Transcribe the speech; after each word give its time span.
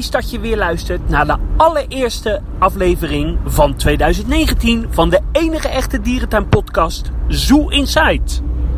Typisch 0.00 0.20
dat 0.20 0.30
je 0.30 0.40
weer 0.40 0.56
luistert 0.56 1.08
naar 1.08 1.26
de 1.26 1.36
allereerste 1.56 2.40
aflevering 2.58 3.38
van 3.44 3.76
2019 3.76 4.86
van 4.90 5.10
de 5.10 5.20
enige 5.32 5.68
echte 5.68 6.00
dierentuin-podcast 6.00 7.10
Zoo 7.28 7.68
Inside. 7.68 8.22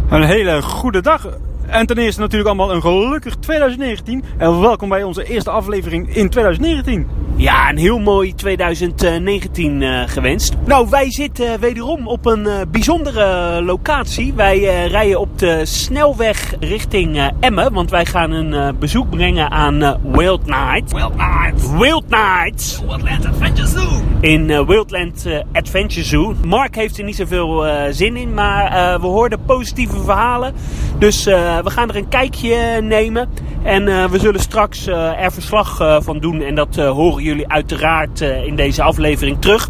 Een 0.09 0.23
hele 0.23 0.63
goede 0.63 1.01
dag. 1.01 1.27
En 1.67 1.87
ten 1.87 1.99
eerste 1.99 2.21
natuurlijk 2.21 2.49
allemaal 2.49 2.75
een 2.75 2.81
gelukkig 2.81 3.35
2019. 3.35 4.25
En 4.39 4.61
welkom 4.61 4.89
bij 4.89 5.03
onze 5.03 5.25
eerste 5.25 5.51
aflevering 5.51 6.15
in 6.15 6.29
2019. 6.29 7.09
Ja, 7.43 7.71
een 7.71 7.77
heel 7.79 7.99
mooi 7.99 8.35
2019 8.35 9.83
eh, 9.83 10.03
gewenst. 10.07 10.55
Nou, 10.67 10.87
wij 10.91 11.11
zitten 11.13 11.61
wederom 11.61 12.07
op 12.09 12.27
een 12.27 12.47
eh, 12.47 12.61
bijzondere 12.71 13.63
locatie. 13.63 14.33
Wij 14.35 14.69
eh, 14.69 14.87
rijden 14.91 15.21
op 15.21 15.39
de 15.39 15.61
snelweg 15.67 16.55
richting 16.61 17.17
eh, 17.17 17.27
Emmen, 17.41 17.73
want 17.73 17.91
wij 17.91 18.07
gaan 18.07 18.31
een 18.31 18.55
eh, 18.55 18.69
bezoek 18.79 19.11
brengen 19.11 19.51
aan 19.51 19.83
eh, 19.83 19.95
Wild 20.03 20.47
Night. 20.47 20.93
Wild 20.93 21.17
Nights. 21.17 21.71
Wild 21.79 22.09
Nights 22.09 22.81
Wildland 22.87 23.27
Adventure 23.27 23.67
Zoo. 23.69 23.89
in 24.21 24.51
eh, 24.51 24.67
Wildland 24.67 25.27
eh, 25.27 25.41
Adventure 25.53 26.05
Zoo. 26.07 26.35
Mark 26.47 26.75
heeft 26.75 26.99
er 26.99 27.05
niet 27.05 27.17
zoveel 27.17 27.67
eh, 27.67 27.93
zin 27.93 28.17
in, 28.17 28.35
maar 28.35 28.65
eh, 28.73 29.01
we 29.01 29.07
hoorden 29.07 29.45
positieve 29.47 30.01
verhalen. 30.03 30.55
Dus 30.99 31.27
eh, 31.27 31.59
we 31.59 31.71
gaan 31.71 31.89
er 31.89 31.97
een 31.97 32.09
kijkje 32.09 32.81
nemen. 32.83 33.29
En 33.63 33.89
eh, 33.89 34.05
we 34.05 34.19
zullen 34.19 34.41
straks 34.41 34.87
eh, 34.87 35.25
er 35.25 35.33
verslag 35.33 35.81
eh, 35.81 35.97
van 36.01 36.19
doen. 36.19 36.41
En 36.41 36.55
dat 36.55 36.77
eh, 36.77 36.91
horen 36.91 37.23
jullie 37.23 37.32
uiteraard 37.47 38.21
eh, 38.21 38.47
in 38.47 38.57
deze 38.57 38.83
aflevering 38.83 39.41
terug. 39.41 39.69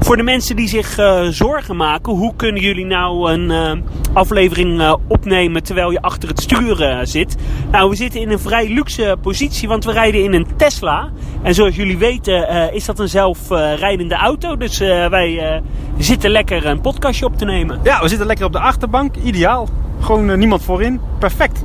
Voor 0.00 0.16
de 0.16 0.22
mensen 0.22 0.56
die 0.56 0.68
zich 0.68 0.98
eh, 0.98 1.26
zorgen 1.26 1.76
maken, 1.76 2.12
hoe 2.12 2.36
kunnen 2.36 2.62
jullie 2.62 2.84
nou 2.86 3.32
een 3.32 3.50
eh, 3.50 3.72
aflevering 4.12 4.96
opnemen 5.08 5.62
terwijl 5.62 5.90
je 5.90 6.00
achter 6.00 6.28
het 6.28 6.40
stuur 6.40 7.00
zit? 7.02 7.36
Nou, 7.70 7.90
we 7.90 7.96
zitten 7.96 8.20
in 8.20 8.30
een 8.30 8.38
vrij 8.38 8.68
luxe 8.68 9.16
positie, 9.22 9.68
want 9.68 9.84
we 9.84 9.92
rijden 9.92 10.22
in 10.22 10.32
een 10.32 10.46
Tesla. 10.56 11.10
En 11.42 11.54
zoals 11.54 11.76
jullie 11.76 11.98
weten 11.98 12.72
is 12.72 12.84
dat 12.84 12.98
een 12.98 13.08
zelfrijdende 13.08 14.14
auto. 14.14 14.56
Dus 14.56 14.78
wij 14.78 15.62
zitten 15.98 16.30
lekker 16.30 16.66
een 16.66 16.80
podcastje 16.80 17.24
op 17.26 17.36
te 17.36 17.44
nemen. 17.44 17.80
Ja, 17.82 18.00
we 18.00 18.08
zitten 18.08 18.26
lekker 18.26 18.46
op 18.46 18.52
de 18.52 18.60
achterbank. 18.60 19.16
Ideaal. 19.16 19.68
Gewoon 20.00 20.38
niemand 20.38 20.62
voorin. 20.62 21.00
Perfect. 21.18 21.64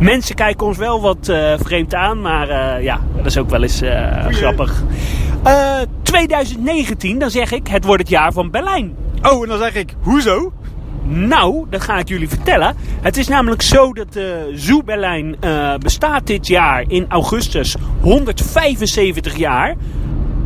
Mensen 0.00 0.34
kijken 0.34 0.66
ons 0.66 0.76
wel 0.76 1.00
wat 1.00 1.28
eh, 1.28 1.52
vreemd 1.58 1.94
aan, 1.94 2.20
maar 2.20 2.48
eh, 2.48 2.82
ja, 2.82 3.00
dat 3.16 3.26
is 3.26 3.38
ook 3.38 3.50
wel 3.50 3.62
eens 3.62 3.80
eh, 3.80 4.26
grappig. 4.26 4.82
Eh, 5.42 5.78
2019, 6.02 7.18
dan 7.18 7.30
zeg 7.30 7.52
ik, 7.52 7.68
het 7.68 7.84
wordt 7.84 8.00
het 8.00 8.10
jaar 8.10 8.32
van 8.32 8.50
Berlijn. 8.50 8.96
Oh, 9.22 9.42
en 9.42 9.48
dan 9.48 9.58
zeg 9.58 9.74
ik, 9.74 9.94
hoezo? 10.00 10.52
Nou, 11.04 11.66
dat 11.70 11.80
ga 11.80 11.98
ik 11.98 12.08
jullie 12.08 12.28
vertellen. 12.28 12.76
Het 13.00 13.16
is 13.16 13.28
namelijk 13.28 13.62
zo 13.62 13.92
dat 13.92 14.12
de 14.12 14.52
Zoo 14.54 14.82
Berlijn 14.82 15.36
bestaat 15.78 16.26
dit 16.26 16.46
jaar 16.46 16.84
in 16.88 17.06
augustus 17.08 17.76
175 18.00 19.36
jaar. 19.36 19.76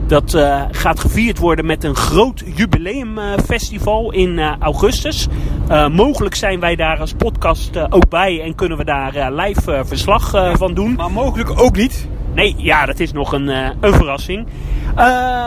Dat 0.07 0.35
eh, 0.35 0.63
gaat 0.71 1.01
gevierd 1.01 1.39
worden 1.39 1.67
met 1.67 1.85
een 1.85 1.97
groot 1.97 2.43
jubileumfestival 2.55 4.13
in 4.13 4.39
eh, 4.39 4.53
augustus. 4.59 5.27
Eh, 5.69 5.89
mogelijk 5.89 6.35
zijn 6.35 6.61
wij 6.61 6.77
daar 6.77 6.99
als 6.99 7.13
podcast 7.13 7.93
ook 7.93 8.09
bij 8.09 8.43
en 8.43 8.55
kunnen 8.55 8.79
we 8.79 8.85
daar 8.85 9.33
live 9.33 9.83
verslag 9.85 10.31
van 10.57 10.75
doen. 10.75 10.95
Maar 10.95 11.11
mogelijk 11.11 11.61
ook 11.61 11.77
niet. 11.77 12.09
Nee, 12.35 12.55
ja, 12.59 12.87
dat 12.87 13.01
is 13.01 13.13
nog 13.13 13.33
een, 13.33 13.49
een 13.81 13.95
verrassing. 13.95 14.47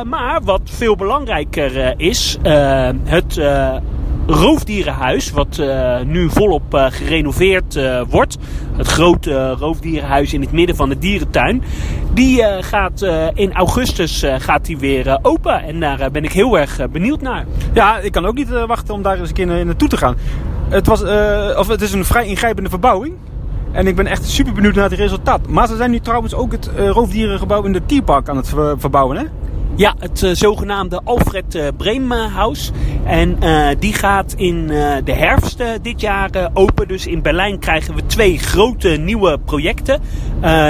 Maar 0.04 0.40
wat 0.44 0.62
veel 0.64 0.96
belangrijker 0.96 1.94
is, 2.00 2.38
het 3.04 3.40
roofdierenhuis, 4.28 5.32
wat 5.32 5.58
eh, 5.58 6.02
nu 6.02 6.30
volop 6.30 6.74
eh, 6.74 6.86
gerenoveerd 6.90 7.76
eh, 7.76 8.02
wordt. 8.10 8.38
Het 8.76 8.88
grote 8.88 9.50
roofdierenhuis 9.52 10.34
in 10.34 10.42
het 10.42 10.52
midden 10.52 10.76
van 10.76 10.90
de 10.90 10.98
dierentuin. 10.98 11.64
Die 12.14 12.44
gaat 12.64 13.06
in 13.34 13.54
augustus 13.54 14.26
gaat 14.38 14.66
die 14.66 14.78
weer 14.78 15.20
open. 15.22 15.64
En 15.64 15.80
daar 15.80 16.12
ben 16.12 16.24
ik 16.24 16.32
heel 16.32 16.60
erg 16.60 16.80
benieuwd 16.92 17.22
naar. 17.22 17.46
Ja, 17.74 17.98
ik 17.98 18.12
kan 18.12 18.26
ook 18.26 18.34
niet 18.36 18.50
wachten 18.50 18.94
om 18.94 19.02
daar 19.02 19.20
eens 19.20 19.30
een 19.30 19.36
keer 19.36 19.46
na- 19.46 19.64
naartoe 19.64 19.88
te 19.88 19.98
gaan. 19.98 20.16
Het, 20.70 20.88
was, 20.88 21.02
of 21.58 21.68
het 21.68 21.82
is 21.82 21.94
een 21.94 22.06
vrij 22.06 22.28
ingrijpende 22.28 22.70
verbouwing. 22.70 23.16
En 23.72 23.88
ik 23.88 23.96
ben 23.96 24.08
echt 24.08 24.26
super 24.30 24.54
benieuwd 24.54 24.76
naar 24.76 24.90
het 24.90 25.00
resultaat. 25.00 25.48
Maar 25.48 25.68
ze 25.68 25.76
zijn 25.76 25.92
nu 25.92 26.00
trouwens 26.00 26.34
ook 26.34 26.52
het 26.52 26.70
roofdierengebouw 26.78 27.64
in 27.64 27.74
de 27.74 27.86
Tierpark 27.86 28.30
aan 28.30 28.38
het 28.38 28.50
ver- 28.50 28.80
verbouwen, 28.80 29.18
hè? 29.18 29.24
Ja, 29.76 29.96
het 30.00 30.24
eh, 30.24 30.32
zogenaamde 30.34 31.02
Alfred 31.04 31.56
uh, 31.56 31.68
Breemhuis. 31.78 32.72
En 33.06 33.38
die 33.80 33.94
gaat 33.94 34.34
in 34.38 34.68
de 35.04 35.12
herfst 35.12 35.64
dit 35.82 36.02
jaar 36.02 36.30
open. 36.54 36.88
Dus 36.88 37.08
in 37.08 37.22
Berlijn 37.22 37.60
krijgen 37.60 37.96
we 37.96 38.06
twee 38.06 38.38
grote 38.38 38.90
nieuwe 38.90 39.40
projecten. 39.46 40.02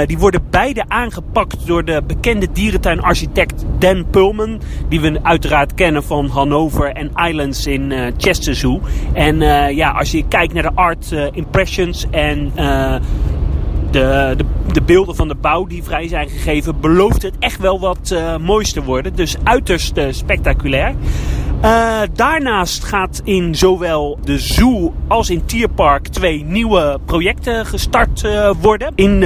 Die 0.06 0.18
worden 0.18 0.42
beide 0.50 0.84
aangepakt 0.88 1.66
door 1.66 1.84
de 1.84 2.02
bekende 2.06 2.52
dierentuinarchitect 2.52 3.64
Dan 3.78 4.10
Pullman. 4.10 4.60
Die 4.88 5.00
we 5.00 5.18
uiteraard 5.22 5.74
kennen 5.74 6.04
van 6.04 6.26
Hannover 6.26 6.92
en 6.92 7.10
Islands 7.14 7.66
in 7.66 8.12
Chester 8.16 8.54
Zoo. 8.54 8.80
En 9.12 9.40
ja, 9.74 9.90
als 9.90 10.10
je 10.10 10.28
kijkt 10.28 10.52
naar 10.52 10.62
de 10.62 10.74
art 10.74 11.14
impressions 11.32 12.06
en... 12.10 12.52
de, 13.90 14.34
de, 14.36 14.44
de 14.72 14.82
beelden 14.82 15.16
van 15.16 15.28
de 15.28 15.34
bouw 15.34 15.66
die 15.66 15.82
vrij 15.82 16.08
zijn 16.08 16.28
gegeven, 16.28 16.80
belooft 16.80 17.22
het 17.22 17.34
echt 17.38 17.60
wel 17.60 17.80
wat 17.80 18.10
eh, 18.10 18.36
moois 18.36 18.72
te 18.72 18.82
worden. 18.82 19.14
Dus 19.14 19.36
uiterst 19.42 19.96
eh, 19.96 20.06
spectaculair. 20.10 20.94
Eh, 21.60 22.00
daarnaast 22.12 22.84
gaat 22.84 23.20
in 23.24 23.54
zowel 23.54 24.18
de 24.24 24.38
zoo 24.38 24.94
als 25.08 25.30
in 25.30 25.44
Tierpark 25.44 26.08
twee 26.08 26.44
nieuwe 26.44 26.98
projecten 27.04 27.66
gestart 27.66 28.26
worden. 28.60 28.92
In 28.94 29.24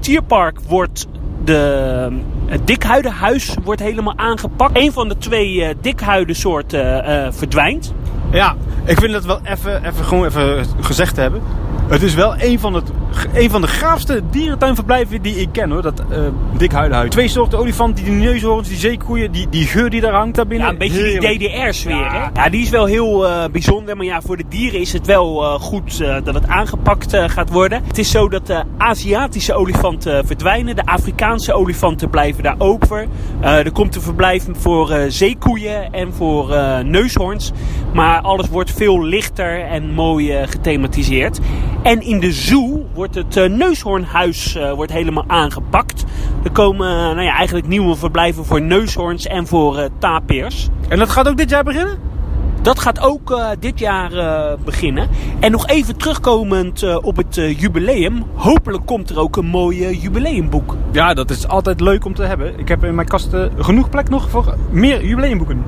Tierpark 0.00 0.60
wordt 0.68 1.06
de, 1.44 2.08
het 2.46 2.66
dikhuidenhuis 2.66 3.56
wordt 3.64 3.80
helemaal 3.80 4.16
aangepakt. 4.16 4.78
Een 4.78 4.92
van 4.92 5.08
de 5.08 5.18
twee 5.18 5.74
dikhuidensoorten 5.80 7.04
verdwijnt. 7.34 7.94
Ja, 8.30 8.56
ik 8.84 8.98
vind 8.98 9.12
dat 9.12 9.24
wel 9.24 9.40
even, 9.44 9.84
even, 9.84 10.04
gewoon 10.04 10.24
even 10.24 10.66
gezegd 10.80 11.14
te 11.14 11.20
hebben. 11.20 11.42
Het 11.88 12.02
is 12.02 12.14
wel 12.14 12.34
een 12.38 12.58
van, 12.58 12.74
het, 12.74 12.90
een 13.34 13.50
van 13.50 13.60
de 13.60 13.66
gaafste 13.66 14.22
dierentuinverblijven 14.30 15.22
die 15.22 15.34
ik 15.40 15.48
ken 15.52 15.70
hoor. 15.70 15.82
Dat 15.82 16.02
uh, 16.10 16.18
dik 16.56 16.72
huidenhuis. 16.72 17.10
Twee 17.10 17.28
soorten 17.28 17.58
olifanten, 17.58 18.04
die 18.04 18.12
neushoorns, 18.14 18.68
die 18.68 18.76
zeekoeien, 18.78 19.32
die, 19.32 19.46
die 19.50 19.66
geur 19.66 19.90
die 19.90 20.00
daar 20.00 20.12
hangt 20.12 20.36
daar 20.36 20.46
binnen. 20.46 20.66
Ja, 20.66 20.72
een 20.72 20.78
beetje 20.78 21.02
Heerlijk. 21.02 21.38
die 21.38 21.48
DDR-sfeer. 21.48 21.96
Ja. 21.96 22.30
hè? 22.34 22.42
Ja, 22.42 22.48
die 22.48 22.62
is 22.62 22.70
wel 22.70 22.84
heel 22.84 23.26
eh, 23.28 23.44
bijzonder. 23.52 23.96
Maar 23.96 24.06
ja, 24.06 24.20
voor 24.20 24.36
de 24.36 24.44
dieren 24.48 24.80
is 24.80 24.92
het 24.92 25.06
wel 25.06 25.42
eh, 25.44 25.60
goed 25.60 26.00
eh, 26.00 26.16
dat 26.24 26.34
het 26.34 26.46
aangepakt 26.46 27.12
eh, 27.12 27.28
gaat 27.28 27.50
worden. 27.50 27.82
Het 27.86 27.98
is 27.98 28.10
zo 28.10 28.28
dat 28.28 28.46
de 28.46 28.62
Aziatische 28.78 29.54
olifanten 29.54 30.26
verdwijnen. 30.26 30.76
De 30.76 30.86
Afrikaanse 30.86 31.52
olifanten 31.52 32.10
blijven 32.10 32.42
daar 32.42 32.54
over. 32.58 33.06
Eh, 33.40 33.58
er 33.58 33.72
komt 33.72 33.94
een 33.94 34.02
verblijf 34.02 34.44
voor 34.52 34.90
eh, 34.90 35.04
zeekoeien 35.08 35.92
en 35.92 36.12
voor 36.12 36.52
eh, 36.52 36.78
neushoorns. 36.78 37.52
Maar 37.94 38.20
alles 38.20 38.48
wordt 38.48 38.72
veel 38.72 39.04
lichter 39.04 39.60
en 39.64 39.90
mooi 39.90 40.32
eh, 40.32 40.48
gethematiseerd. 40.48 41.38
En 41.82 42.00
in 42.02 42.20
de 42.20 42.32
zoo 42.32 42.86
wordt 42.96 43.14
het 43.14 43.36
eh, 43.36 43.48
neushoornhuis 43.50 44.54
eh, 44.54 44.72
wordt 44.72 44.92
helemaal 44.92 45.24
aangepakt. 45.26 46.04
Er 46.44 46.50
komen 46.50 46.88
eh, 46.88 46.94
nou 46.94 47.22
ja, 47.22 47.36
eigenlijk 47.36 47.66
nieuwe 47.66 47.96
verblijven 47.96 48.44
voor 48.44 48.62
neushoorns 48.62 49.26
en 49.26 49.46
voor 49.46 49.88
tapirs. 49.98 50.68
En 50.88 50.98
dat 50.98 51.10
gaat 51.10 51.28
ook 51.28 51.36
dit 51.36 51.50
jaar 51.50 51.64
beginnen? 51.64 51.98
Dat 52.62 52.78
gaat 52.78 53.00
ook 53.00 53.30
uh, 53.30 53.48
dit 53.58 53.78
jaar 53.78 54.12
uh, 54.12 54.52
beginnen. 54.64 55.08
En 55.40 55.50
nog 55.50 55.66
even 55.66 55.96
terugkomend 55.96 56.82
uh, 56.82 56.98
op 57.02 57.16
het 57.16 57.34
jubileum. 57.34 58.22
Hopelijk 58.34 58.86
komt 58.86 59.10
er 59.10 59.18
ook 59.18 59.36
een 59.36 59.46
mooi 59.46 59.98
jubileumboek. 59.98 60.76
Ja, 60.92 61.14
dat 61.14 61.30
is 61.30 61.48
altijd 61.48 61.80
leuk 61.80 62.04
om 62.04 62.14
te 62.14 62.22
hebben. 62.22 62.58
Ik 62.58 62.68
heb 62.68 62.84
in 62.84 62.94
mijn 62.94 63.08
kast 63.08 63.28
genoeg 63.58 63.90
plek 63.90 64.08
nog 64.08 64.30
voor 64.30 64.56
meer 64.70 65.04
jubileumboeken. 65.04 65.64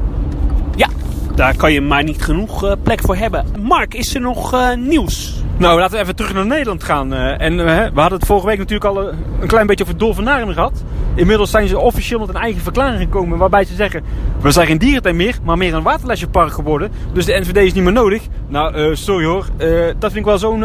Ja, 0.77 0.89
daar 1.35 1.57
kan 1.57 1.73
je 1.73 1.81
maar 1.81 2.05
niet 2.05 2.23
genoeg 2.23 2.77
plek 2.83 3.01
voor 3.01 3.17
hebben. 3.17 3.47
Mark, 3.63 3.95
is 3.95 4.15
er 4.15 4.21
nog 4.21 4.75
nieuws? 4.77 5.43
Nou, 5.59 5.79
laten 5.79 5.97
we 5.97 6.03
even 6.03 6.17
terug 6.17 6.33
naar 6.33 6.47
Nederland 6.47 6.85
gaan. 6.85 7.13
Uh, 7.13 7.41
en 7.41 7.53
uh, 7.53 7.65
we 7.65 8.01
hadden 8.01 8.19
het 8.19 8.27
vorige 8.27 8.47
week 8.47 8.59
natuurlijk 8.59 8.97
al 8.97 9.09
een 9.41 9.47
klein 9.47 9.67
beetje 9.67 9.85
over 9.85 9.99
dolfinarium 9.99 10.53
gehad. 10.53 10.85
Inmiddels 11.15 11.51
zijn 11.51 11.69
ze 11.69 11.79
officieel 11.79 12.19
met 12.19 12.29
een 12.29 12.35
eigen 12.35 12.63
verklaring 12.63 13.01
gekomen 13.01 13.39
waarbij 13.39 13.65
ze 13.65 13.75
zeggen... 13.75 14.03
We 14.41 14.51
zijn 14.51 14.67
geen 14.67 14.79
dierentuin 14.79 15.17
meer, 15.17 15.39
maar 15.43 15.57
meer 15.57 15.75
een 15.75 15.83
waterlesjepark 15.83 16.53
geworden. 16.53 16.91
Dus 17.13 17.25
de 17.25 17.41
NVD 17.41 17.57
is 17.57 17.73
niet 17.73 17.85
meer 17.85 17.93
nodig. 17.93 18.23
Nou, 18.49 18.97
sorry 18.97 19.25
hoor. 19.27 19.47
dat 19.99 20.13
vind 20.13 20.17
ik 20.17 20.25
wel 20.25 20.39
zo'n 20.39 20.65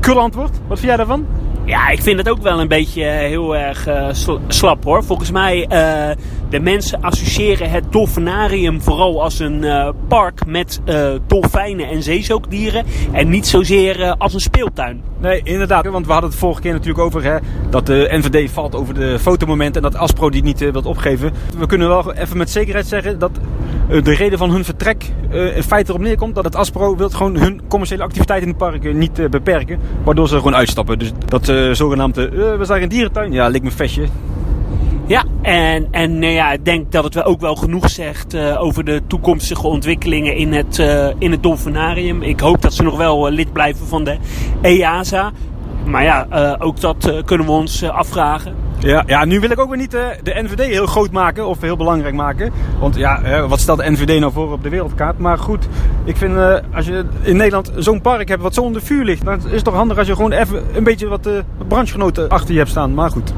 kul 0.00 0.20
antwoord. 0.20 0.50
Wat 0.66 0.78
vind 0.78 0.88
jij 0.88 0.96
daarvan? 0.96 1.26
Ja, 1.64 1.88
ik 1.88 2.02
vind 2.02 2.18
het 2.18 2.28
ook 2.28 2.42
wel 2.42 2.60
een 2.60 2.68
beetje 2.68 3.02
heel 3.02 3.56
erg 3.56 3.88
uh, 3.88 4.08
slap 4.48 4.84
hoor. 4.84 5.04
Volgens 5.04 5.30
mij, 5.30 5.68
uh, 5.72 6.16
de 6.54 6.60
mensen 6.60 7.00
associëren 7.00 7.70
het 7.70 7.92
dolfinarium 7.92 8.82
vooral 8.82 9.22
als 9.22 9.38
een 9.38 9.62
uh, 9.62 9.88
park 10.08 10.46
met 10.46 10.80
dolfijnen 11.26 11.88
en 11.88 12.02
zeezoogdieren. 12.02 12.84
En 13.12 13.28
niet 13.28 13.46
zozeer 13.46 14.14
als 14.18 14.34
een 14.34 14.40
speeltuin. 14.40 15.02
Nee, 15.20 15.40
inderdaad. 15.42 15.86
Want 15.86 16.06
we 16.06 16.12
hadden 16.12 16.30
het 16.30 16.38
vorige 16.38 16.60
keer 16.60 16.72
natuurlijk 16.72 17.04
over 17.04 17.22
hè, 17.22 17.36
dat 17.70 17.86
de 17.86 18.08
NVD 18.10 18.50
valt 18.50 18.74
over 18.74 18.94
de 18.94 19.18
fotomomenten 19.18 19.82
en 19.82 19.90
dat 19.90 20.00
Aspro 20.00 20.30
die 20.30 20.42
niet 20.42 20.58
wilt 20.58 20.86
opgeven. 20.86 21.32
We 21.58 21.66
kunnen 21.66 21.88
wel 21.88 22.12
even 22.12 22.36
met 22.36 22.50
zekerheid 22.50 22.86
zeggen 22.86 23.18
dat 23.18 23.30
de 23.88 24.14
reden 24.14 24.38
van 24.38 24.50
hun 24.50 24.64
vertrek 24.64 25.04
in 25.54 25.62
feite 25.62 25.90
erop 25.90 26.02
neerkomt 26.02 26.34
dat 26.34 26.44
het 26.44 26.56
Aspro 26.56 26.96
wil 26.96 27.10
gewoon 27.10 27.36
hun 27.36 27.60
commerciële 27.68 28.02
activiteit 28.02 28.42
in 28.42 28.48
het 28.48 28.56
park 28.56 28.94
niet 28.94 29.30
beperken. 29.30 29.78
Waardoor 30.04 30.28
ze 30.28 30.36
gewoon 30.36 30.56
uitstappen. 30.56 30.98
Dus 30.98 31.12
dat 31.26 31.52
zogenaamde, 31.76 32.56
we 32.58 32.64
zijn 32.64 32.82
een 32.82 32.88
dierentuin. 32.88 33.32
Ja, 33.32 33.48
lik 33.48 33.62
me 33.62 33.70
vestje. 33.70 34.06
Ja, 35.06 35.24
en, 35.42 35.88
en 35.90 36.18
nou 36.18 36.32
ja, 36.32 36.52
ik 36.52 36.64
denk 36.64 36.92
dat 36.92 37.04
het 37.04 37.24
ook 37.24 37.40
wel 37.40 37.54
genoeg 37.54 37.90
zegt 37.90 38.34
uh, 38.34 38.62
over 38.62 38.84
de 38.84 39.02
toekomstige 39.06 39.66
ontwikkelingen 39.66 40.36
in 40.36 40.52
het, 40.52 40.78
uh, 40.78 41.08
in 41.18 41.30
het 41.30 41.42
Dolfinarium. 41.42 42.22
Ik 42.22 42.40
hoop 42.40 42.62
dat 42.62 42.74
ze 42.74 42.82
nog 42.82 42.96
wel 42.96 43.30
lid 43.30 43.52
blijven 43.52 43.86
van 43.86 44.04
de 44.04 44.16
EASA. 44.62 45.32
Maar 45.86 46.02
ja, 46.02 46.26
ook 46.58 46.80
dat 46.80 47.12
kunnen 47.24 47.46
we 47.46 47.52
ons 47.52 47.82
afvragen. 47.82 48.54
Ja, 48.78 49.02
ja, 49.06 49.24
nu 49.24 49.40
wil 49.40 49.50
ik 49.50 49.58
ook 49.58 49.68
weer 49.68 49.78
niet 49.78 49.90
de 49.90 50.42
NVD 50.42 50.60
heel 50.60 50.86
groot 50.86 51.10
maken 51.10 51.46
of 51.46 51.60
heel 51.60 51.76
belangrijk 51.76 52.14
maken. 52.14 52.52
Want 52.80 52.96
ja, 52.96 53.46
wat 53.46 53.60
stelt 53.60 53.78
de 53.78 53.90
NVD 53.90 54.20
nou 54.20 54.32
voor 54.32 54.52
op 54.52 54.62
de 54.62 54.68
wereldkaart? 54.68 55.18
Maar 55.18 55.38
goed, 55.38 55.68
ik 56.04 56.16
vind 56.16 56.36
als 56.74 56.86
je 56.86 57.04
in 57.22 57.36
Nederland 57.36 57.72
zo'n 57.76 58.00
park 58.00 58.28
hebt 58.28 58.42
wat 58.42 58.54
zo 58.54 58.60
onder 58.60 58.82
vuur 58.82 59.04
ligt, 59.04 59.24
dan 59.24 59.38
is 59.46 59.52
het 59.52 59.64
toch 59.64 59.74
handig 59.74 59.98
als 59.98 60.06
je 60.06 60.14
gewoon 60.14 60.32
even 60.32 60.62
een 60.74 60.84
beetje 60.84 61.08
wat 61.08 61.28
branchegenoten 61.68 62.28
achter 62.28 62.52
je 62.52 62.58
hebt 62.58 62.70
staan. 62.70 62.94
Maar 62.94 63.10
goed. 63.10 63.32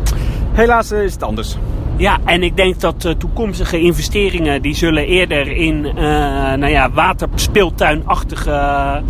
Helaas 0.56 0.92
is 0.92 1.12
het 1.12 1.22
anders. 1.22 1.56
Ja, 1.96 2.18
en 2.24 2.42
ik 2.42 2.56
denk 2.56 2.80
dat 2.80 3.04
uh, 3.04 3.12
toekomstige 3.12 3.80
investeringen 3.80 4.62
die 4.62 4.74
zullen 4.74 5.06
eerder 5.06 5.48
in 5.48 5.84
uh, 5.84 5.94
nou 6.54 6.66
ja, 6.66 6.90
waterspeeltuinachtige 6.90 9.02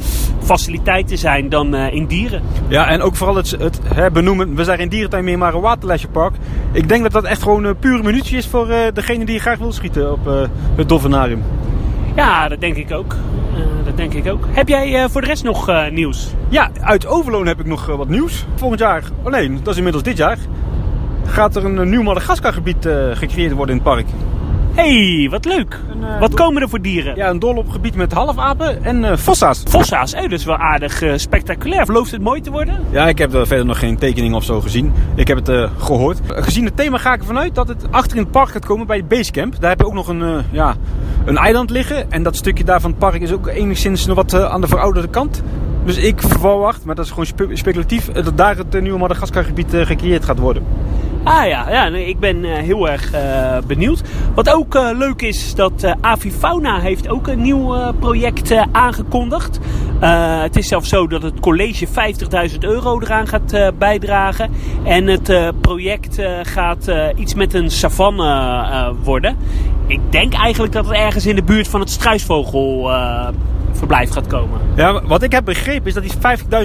faciliteiten 0.43 1.19
zijn 1.19 1.49
dan 1.49 1.75
in 1.75 2.07
dieren. 2.07 2.43
Ja, 2.69 2.89
en 2.89 3.03
ook 3.03 3.17
vooral 3.17 3.37
het, 3.37 3.51
het 3.51 3.81
hè, 3.95 4.11
benoemen, 4.11 4.55
we 4.55 4.65
zijn 4.65 4.79
geen 4.79 4.89
dierentuin 4.89 5.25
meer, 5.25 5.39
maar 5.39 5.55
een 5.55 5.61
waterlesjepark. 5.61 6.35
Ik 6.73 6.89
denk 6.89 7.03
dat 7.03 7.13
dat 7.13 7.25
echt 7.25 7.43
gewoon 7.43 7.77
pure 7.79 8.03
munitie 8.03 8.37
is 8.37 8.47
voor 8.47 8.67
degene 8.95 9.25
die 9.25 9.39
graag 9.39 9.59
wil 9.59 9.73
schieten 9.73 10.13
op 10.13 10.49
het 10.77 10.89
dolfinarium. 10.89 11.43
Ja, 12.17 12.49
dat 12.49 12.61
denk 12.61 12.77
ik 12.77 12.93
ook. 12.93 13.17
dat 13.85 13.97
denk 13.97 14.13
ik 14.13 14.33
ook. 14.33 14.45
Heb 14.51 14.69
jij 14.69 15.09
voor 15.09 15.21
de 15.21 15.27
rest 15.27 15.45
nog 15.45 15.91
nieuws? 15.91 16.29
Ja, 16.49 16.71
uit 16.81 17.07
Overloon 17.07 17.47
heb 17.47 17.61
ik 17.61 17.67
nog 17.67 17.87
wat 17.87 18.09
nieuws. 18.09 18.47
Volgend 18.55 18.81
jaar, 18.81 19.03
oh 19.23 19.31
nee, 19.31 19.49
dat 19.49 19.69
is 19.69 19.77
inmiddels 19.77 20.05
dit 20.05 20.17
jaar 20.17 20.39
gaat 21.28 21.56
er 21.56 21.64
een 21.64 21.90
nieuw 21.90 22.02
Madagascar-gebied 22.02 22.87
uh, 22.87 22.94
gecreëerd 23.12 23.52
worden 23.52 23.76
in 23.76 23.82
het 23.82 23.90
park. 23.93 24.06
hey, 24.75 25.28
wat 25.31 25.44
leuk. 25.44 25.81
uh, 26.00 26.20
wat 26.20 26.34
komen 26.34 26.62
er 26.62 26.69
voor 26.69 26.81
dieren? 26.81 27.17
Ja, 27.17 27.28
een 27.28 27.38
dolop 27.38 27.70
gebied 27.70 27.94
met 27.94 28.12
halfapen 28.12 28.84
en 28.84 29.02
uh, 29.02 29.17
fossa's. 29.17 29.62
Fossa's, 29.69 30.12
hey, 30.12 30.28
dat 30.28 30.38
is 30.38 30.44
wel 30.44 30.56
aardig 30.56 31.02
spectaculair. 31.17 31.84
Verlooft 31.84 32.11
het 32.11 32.20
mooi 32.20 32.40
te 32.40 32.50
worden? 32.50 32.84
Ja, 32.90 33.08
ik 33.08 33.19
heb 33.19 33.34
er 33.34 33.46
verder 33.46 33.67
nog 33.67 33.78
geen 33.78 33.99
tekening 33.99 34.34
of 34.34 34.44
zo 34.44 34.61
gezien. 34.61 34.93
Ik 35.14 35.28
heb 35.28 35.46
het 35.46 35.70
gehoord. 35.78 36.20
Gezien 36.26 36.64
het 36.64 36.76
thema 36.76 36.99
ga 36.99 37.12
ik 37.12 37.20
ervan 37.20 37.38
uit 37.38 37.55
dat 37.55 37.69
het 37.69 37.87
achter 37.90 38.17
in 38.17 38.23
het 38.23 38.32
park 38.32 38.49
gaat 38.49 38.64
komen 38.64 38.87
bij 38.87 38.96
het 38.96 39.08
Basecamp. 39.08 39.61
Daar 39.61 39.70
heb 39.70 39.81
je 39.81 39.87
ook 39.87 39.94
nog 39.94 40.08
een, 40.08 40.43
ja, 40.50 40.75
een 41.25 41.37
eiland 41.37 41.70
liggen. 41.70 42.11
En 42.11 42.23
dat 42.23 42.37
stukje 42.37 42.64
daar 42.64 42.81
van 42.81 42.90
het 42.90 42.99
park 42.99 43.20
is 43.20 43.32
ook 43.32 43.46
enigszins 43.46 44.06
nog 44.06 44.17
wat 44.17 44.34
aan 44.34 44.61
de 44.61 44.69
verouderde 44.69 45.08
kant. 45.08 45.43
Dus 45.87 45.97
ik 45.97 46.23
verwacht, 46.23 46.85
maar 46.85 46.94
dat 46.94 47.05
is 47.05 47.11
gewoon 47.11 47.27
spe 47.27 47.49
speculatief, 47.53 48.06
dat 48.06 48.37
daar 48.37 48.56
het 48.56 48.81
nieuwe 48.81 48.99
Madagascar-gebied 48.99 49.67
gecreëerd 49.71 50.25
gaat 50.25 50.38
worden. 50.38 50.62
Ah 51.23 51.47
ja, 51.47 51.71
ja 51.71 51.87
ik 51.87 52.19
ben 52.19 52.44
heel 52.44 52.88
erg 52.88 53.11
benieuwd. 53.67 54.03
Wat 54.35 54.50
ook 54.50 54.75
leuk 54.75 55.23
is, 55.23 55.44
is 55.44 55.55
dat 55.55 55.94
Avifauna 56.00 56.79
heeft 56.79 57.09
ook 57.09 57.27
een 57.27 57.43
nieuw 57.43 57.93
project 57.99 58.55
aangekondigd. 58.73 59.59
het 60.41 60.56
is 60.56 60.69
zelfs 60.69 60.88
zo 60.88 61.06
dat 61.06 61.23
het 61.23 61.41
college 61.41 61.87
50.000 62.50 62.59
euro 62.59 63.00
eraan 63.00 63.27
gaat 63.27 63.73
bijdragen. 63.79 64.50
En 64.85 65.06
het 65.06 65.53
project 65.61 66.23
gaat 66.43 66.91
iets 67.17 67.35
met 67.35 67.55
een 67.55 67.71
savanne 67.71 68.94
worden. 69.03 69.37
Ik 69.87 70.00
denk 70.11 70.35
eigenlijk 70.35 70.73
dat 70.73 70.87
het 70.87 70.94
ergens 70.94 71.27
in 71.27 71.37
de 71.37 71.43
buurt 71.43 71.69
van 71.69 71.81
het 71.81 71.91
struisvogel 71.91 72.91
verblijf 73.76 74.11
gaat 74.11 74.26
komen. 74.26 74.61
Ja, 74.76 75.02
wat 75.06 75.23
ik 75.23 75.32
heb 75.32 75.44
begrepen 75.44 75.87
is 75.87 75.94
dat 75.94 76.02
die 76.02 76.12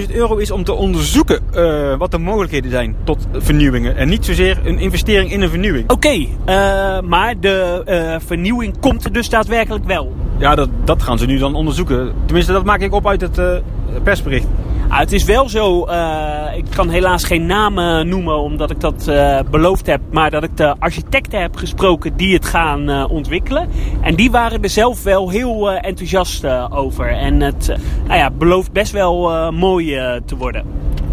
50.000 0.08 0.14
euro 0.14 0.36
is 0.36 0.50
om 0.50 0.64
te 0.64 0.72
onderzoeken 0.72 1.40
uh, 1.54 1.96
wat 1.96 2.10
de 2.10 2.18
mogelijkheden 2.18 2.70
zijn 2.70 2.96
tot 3.04 3.26
vernieuwingen. 3.32 3.96
En 3.96 4.08
niet 4.08 4.24
zozeer 4.24 4.60
een 4.64 4.78
investering 4.78 5.32
in 5.32 5.42
een 5.42 5.48
vernieuwing. 5.48 5.90
Oké, 5.90 5.94
okay, 5.94 6.28
uh, 6.46 7.08
maar 7.08 7.40
de 7.40 7.82
uh, 7.86 8.26
vernieuwing 8.26 8.78
komt 8.80 9.04
er 9.04 9.12
dus 9.12 9.28
daadwerkelijk 9.28 9.84
wel. 9.84 10.12
Ja, 10.38 10.54
dat, 10.54 10.68
dat 10.84 11.02
gaan 11.02 11.18
ze 11.18 11.26
nu 11.26 11.38
dan 11.38 11.54
onderzoeken. 11.54 12.12
Tenminste, 12.24 12.52
dat 12.52 12.64
maak 12.64 12.80
ik 12.80 12.92
op 12.92 13.08
uit 13.08 13.20
het 13.20 13.62
persbericht. 14.02 14.46
Ah, 14.92 14.98
het 14.98 15.12
is 15.12 15.24
wel 15.24 15.48
zo, 15.48 15.86
uh, 15.88 16.56
ik 16.56 16.64
kan 16.74 16.88
helaas 16.88 17.24
geen 17.24 17.46
namen 17.46 18.08
noemen 18.08 18.38
omdat 18.38 18.70
ik 18.70 18.80
dat 18.80 19.06
uh, 19.08 19.38
beloofd 19.50 19.86
heb. 19.86 20.00
Maar 20.10 20.30
dat 20.30 20.42
ik 20.42 20.56
de 20.56 20.74
architecten 20.78 21.40
heb 21.40 21.56
gesproken 21.56 22.16
die 22.16 22.34
het 22.34 22.44
gaan 22.44 22.90
uh, 22.90 23.04
ontwikkelen. 23.10 23.68
En 24.00 24.14
die 24.14 24.30
waren 24.30 24.62
er 24.62 24.68
zelf 24.68 25.02
wel 25.02 25.30
heel 25.30 25.72
enthousiast 25.72 26.46
over. 26.70 27.08
En 27.08 27.40
het 27.40 27.76
nou 28.06 28.18
ja, 28.18 28.30
belooft 28.30 28.72
best 28.72 28.92
wel 28.92 29.52
mooi 29.52 30.00
te 30.24 30.36
worden. 30.36 30.64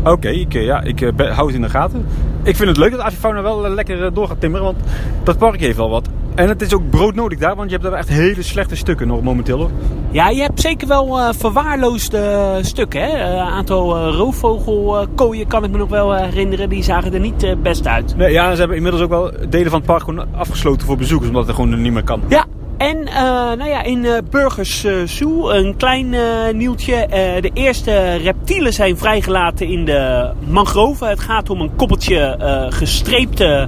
Oké, 0.03 0.29
ik, 0.29 0.53
ja, 0.53 0.81
ik 0.81 0.99
hou 1.17 1.45
het 1.45 1.55
in 1.55 1.61
de 1.61 1.69
gaten. 1.69 2.05
Ik 2.43 2.55
vind 2.55 2.69
het 2.69 2.77
leuk 2.77 2.91
dat 2.91 2.99
Avifauna 2.99 3.41
wel 3.41 3.69
lekker 3.69 4.13
door 4.13 4.27
gaat 4.27 4.39
timmeren, 4.39 4.65
want 4.65 4.77
dat 5.23 5.37
park 5.37 5.59
heeft 5.59 5.77
wel 5.77 5.89
wat. 5.89 6.09
En 6.39 6.49
het 6.49 6.61
is 6.61 6.73
ook 6.73 6.89
broodnodig 6.89 7.39
daar, 7.39 7.55
want 7.55 7.69
je 7.69 7.77
hebt 7.77 7.89
daar 7.89 7.99
echt 7.99 8.09
hele 8.09 8.41
slechte 8.43 8.75
stukken 8.75 9.07
nog 9.07 9.21
momenteel. 9.21 9.57
Hoor. 9.57 9.69
Ja, 10.11 10.29
je 10.29 10.41
hebt 10.41 10.61
zeker 10.61 10.87
wel 10.87 11.19
uh, 11.19 11.29
verwaarloosde 11.37 12.57
stukken. 12.61 13.01
Een 13.01 13.35
uh, 13.35 13.53
aantal 13.53 13.97
uh, 13.97 14.15
roofvogelkooien 14.15 15.47
kan 15.47 15.63
ik 15.63 15.71
me 15.71 15.77
nog 15.77 15.89
wel 15.89 16.13
herinneren. 16.13 16.69
Die 16.69 16.83
zagen 16.83 17.13
er 17.13 17.19
niet 17.19 17.55
best 17.61 17.87
uit. 17.87 18.15
Nee, 18.15 18.31
ja, 18.31 18.51
ze 18.53 18.59
hebben 18.59 18.77
inmiddels 18.77 19.03
ook 19.03 19.09
wel 19.09 19.31
delen 19.49 19.69
van 19.69 19.79
het 19.79 19.87
park 19.87 20.03
gewoon 20.03 20.27
afgesloten 20.35 20.87
voor 20.87 20.97
bezoekers, 20.97 21.29
omdat 21.29 21.47
het 21.47 21.55
gewoon 21.55 21.81
niet 21.81 21.93
meer 21.93 22.03
kan. 22.03 22.21
Ja, 22.27 22.45
en 22.79 22.97
uh, 22.97 23.13
nou 23.57 23.67
ja, 23.67 23.83
in 23.83 24.03
uh, 24.03 24.17
Burgers 24.29 24.85
uh, 24.85 24.93
Zoo, 25.05 25.49
een 25.49 25.77
klein 25.77 26.15
nieuwtje. 26.57 27.07
de 27.41 27.51
eerste 27.53 28.15
reptielen 28.15 28.73
zijn 28.73 28.97
vrijgelaten 28.97 29.67
in 29.67 29.85
de 29.85 30.31
mangroven. 30.47 31.09
Het 31.09 31.19
gaat 31.19 31.49
om 31.49 31.61
een 31.61 31.75
koppeltje 31.75 32.35
gestreepte 32.69 33.67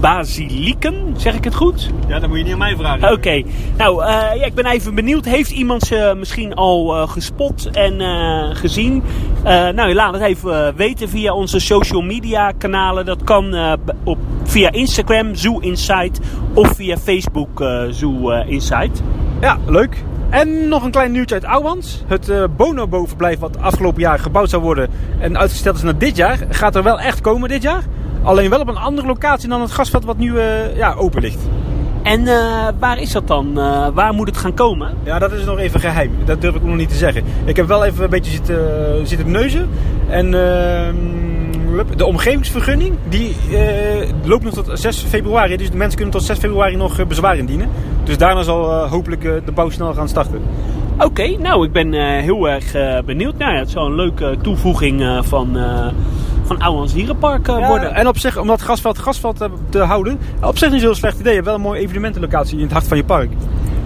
basilieken. 0.00 1.14
Zeg 1.16 1.34
ik 1.34 1.44
het 1.44 1.54
goed? 1.54 1.90
Ja, 2.08 2.18
dat 2.18 2.28
moet 2.28 2.38
je 2.38 2.44
niet 2.44 2.52
aan 2.52 2.58
mij 2.58 2.76
vragen. 2.76 3.04
Oké. 3.04 3.12
Okay. 3.12 3.46
Nou, 3.76 4.06
ja, 4.06 4.44
ik 4.44 4.54
ben 4.54 4.66
even 4.66 4.94
benieuwd. 4.94 5.24
Heeft 5.24 5.50
iemand 5.50 5.82
ze 5.82 6.14
misschien 6.16 6.54
al 6.54 7.06
gespot 7.06 7.70
en 7.70 8.00
gezien? 8.56 9.02
nou, 9.44 9.94
laat 9.94 10.12
het 10.12 10.22
even 10.22 10.76
weten 10.76 11.08
via 11.08 11.34
onze 11.34 11.58
social 11.58 12.02
media 12.02 12.52
kanalen. 12.58 13.04
Dat 13.04 13.24
kan 13.24 13.54
op, 14.04 14.18
via 14.44 14.72
Instagram, 14.72 15.34
Zoo 15.34 15.58
Insight 15.58 16.20
of 16.54 16.72
via 16.76 16.96
Facebook 16.96 17.60
Zoo 17.90 18.30
uh, 18.30 18.50
Insight. 18.50 19.02
Ja, 19.40 19.58
leuk. 19.66 20.04
En 20.30 20.68
nog 20.68 20.84
een 20.84 20.90
klein 20.90 21.12
nieuwtje 21.12 21.34
uit 21.34 21.44
Ouwans. 21.44 22.02
Het 22.06 22.28
uh, 22.28 22.44
Bonobo-verblijf 22.56 23.38
wat 23.38 23.58
afgelopen 23.60 24.00
jaar 24.00 24.18
gebouwd 24.18 24.50
zou 24.50 24.62
worden 24.62 24.88
en 25.18 25.38
uitgesteld 25.38 25.76
is 25.76 25.82
naar 25.82 25.98
dit 25.98 26.16
jaar, 26.16 26.38
gaat 26.48 26.76
er 26.76 26.82
wel 26.82 27.00
echt 27.00 27.20
komen 27.20 27.48
dit 27.48 27.62
jaar. 27.62 27.82
Alleen 28.22 28.50
wel 28.50 28.60
op 28.60 28.68
een 28.68 28.76
andere 28.76 29.06
locatie 29.06 29.48
dan 29.48 29.60
het 29.60 29.70
gasveld 29.70 30.04
wat 30.04 30.18
nu 30.18 30.32
uh, 30.32 30.76
ja, 30.76 30.94
open 30.94 31.22
ligt. 31.22 31.38
En 32.02 32.20
uh, 32.20 32.68
waar 32.78 33.00
is 33.00 33.12
dat 33.12 33.26
dan? 33.26 33.58
Uh, 33.58 33.88
waar 33.94 34.14
moet 34.14 34.26
het 34.26 34.36
gaan 34.36 34.54
komen? 34.54 34.94
Ja, 35.02 35.18
dat 35.18 35.32
is 35.32 35.44
nog 35.44 35.58
even 35.58 35.80
geheim. 35.80 36.12
Dat 36.24 36.40
durf 36.40 36.54
ik 36.54 36.62
nog 36.62 36.76
niet 36.76 36.88
te 36.88 36.94
zeggen. 36.94 37.24
Ik 37.44 37.56
heb 37.56 37.66
wel 37.66 37.84
even 37.84 38.04
een 38.04 38.10
beetje 38.10 38.30
zitten, 38.30 39.06
zitten 39.06 39.30
neuzen. 39.30 39.68
En 40.08 40.32
uh, 40.32 40.88
de 41.96 42.06
omgevingsvergunning 42.06 42.94
die 43.08 43.34
uh, 43.50 43.58
loopt 44.24 44.44
nog 44.44 44.54
tot 44.54 44.70
6 44.72 44.98
februari. 44.98 45.56
Dus 45.56 45.70
de 45.70 45.76
mensen 45.76 45.96
kunnen 45.96 46.14
tot 46.14 46.24
6 46.24 46.38
februari 46.38 46.76
nog 46.76 46.98
uh, 46.98 47.06
bezwaar 47.06 47.36
indienen. 47.36 47.68
Dus 48.04 48.18
daarna 48.18 48.42
zal 48.42 48.70
uh, 48.70 48.90
hopelijk 48.90 49.22
de 49.22 49.52
bouw 49.54 49.70
snel 49.70 49.94
gaan 49.94 50.08
starten. 50.08 50.42
Oké, 50.94 51.04
okay, 51.04 51.36
nou 51.40 51.64
ik 51.64 51.72
ben 51.72 51.92
heel 52.22 52.48
erg 52.48 52.72
benieuwd. 53.04 53.38
Nou 53.38 53.52
ja, 53.52 53.58
het 53.58 53.70
zal 53.70 53.86
een 53.86 53.94
leuke 53.94 54.36
toevoeging 54.42 55.20
van 55.22 55.56
van 56.44 56.60
Ouwans 56.60 56.92
Dierenpark 56.92 57.46
ja, 57.46 57.68
worden. 57.68 57.94
En 57.94 58.08
op 58.08 58.18
zich, 58.18 58.38
om 58.38 58.46
dat 58.46 58.62
gasveld 58.62 58.98
gasveld 58.98 59.48
te 59.68 59.78
houden, 59.78 60.18
op 60.42 60.58
zich 60.58 60.70
niet 60.70 60.80
zo'n 60.80 60.94
slecht 60.94 61.18
idee. 61.18 61.28
Je 61.28 61.34
hebt 61.34 61.46
wel 61.46 61.54
een 61.54 61.60
mooie 61.60 61.80
evenementenlocatie 61.80 62.56
in 62.56 62.62
het 62.62 62.72
hart 62.72 62.88
van 62.88 62.96
je 62.96 63.04
park. 63.04 63.30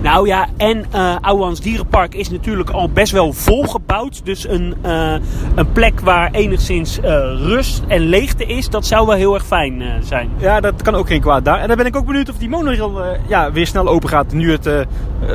Nou 0.05 0.27
ja, 0.27 0.47
en 0.57 0.85
uh, 0.95 1.17
Ouwans 1.21 1.61
Dierenpark 1.61 2.15
is 2.15 2.31
natuurlijk 2.31 2.71
al 2.71 2.89
best 2.89 3.13
wel 3.13 3.33
volgebouwd. 3.33 4.25
Dus 4.25 4.49
een, 4.49 4.75
uh, 4.87 5.15
een 5.55 5.73
plek 5.73 6.01
waar 6.01 6.31
enigszins 6.31 6.99
uh, 6.99 7.05
rust 7.37 7.83
en 7.89 8.01
leegte 8.01 8.45
is, 8.45 8.69
dat 8.69 8.87
zou 8.87 9.07
wel 9.07 9.17
heel 9.17 9.35
erg 9.35 9.47
fijn 9.47 9.83
zijn. 10.03 10.31
Ja, 10.37 10.61
dat 10.61 10.83
kan 10.83 10.95
ook 10.95 11.07
geen 11.07 11.21
kwaad 11.21 11.45
daar. 11.45 11.59
En 11.59 11.69
dan 11.69 11.77
ben 11.77 11.87
ik 11.87 11.97
ook 11.97 12.07
benieuwd 12.07 12.29
of 12.29 12.37
die 12.37 12.49
monorail 12.49 13.03
ja, 13.29 13.53
weer 13.53 13.67
snel 13.67 13.89
open 13.89 14.09
gaat 14.09 14.33
nu 14.33 14.51
het, 14.51 14.63
de 14.63 14.87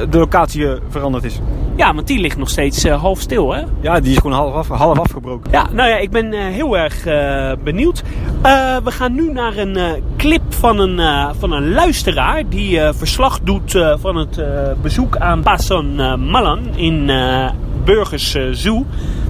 locatie 0.09 0.67
veranderd 0.89 1.23
is. 1.23 1.39
Ja, 1.75 1.93
want 1.93 2.07
die 2.07 2.19
ligt 2.19 2.37
nog 2.37 2.49
steeds 2.49 2.87
half 2.87 3.19
stil, 3.19 3.53
hè? 3.53 3.63
Ja, 3.81 3.99
die 3.99 4.11
is 4.11 4.17
gewoon 4.17 4.37
half, 4.37 4.53
af, 4.53 4.67
half 4.67 4.99
afgebroken. 4.99 5.51
Ja, 5.51 5.67
nou 5.71 5.89
ja, 5.89 5.97
ik 5.97 6.11
ben 6.11 6.33
heel 6.33 6.77
erg 6.77 7.03
benieuwd. 7.63 8.03
we 8.83 8.91
gaan 8.91 9.13
nu 9.13 9.31
naar 9.31 9.57
een 9.57 10.03
clip 10.17 10.41
van 10.49 10.79
een, 10.79 11.33
van 11.39 11.51
een 11.51 11.71
luisteraar 11.71 12.49
die 12.49 12.79
verslag 12.93 13.39
doet 13.39 13.83
van 13.99 14.15
het 14.15 14.37
bezoek 14.81 15.17
aan 15.17 15.41
Pasan 15.41 16.01
uh, 16.01 16.15
Malan 16.15 16.59
in 16.75 17.09
uh, 17.09 17.49
Burgers 17.85 18.35
uh, 18.35 18.43
Zoo. 18.51 18.85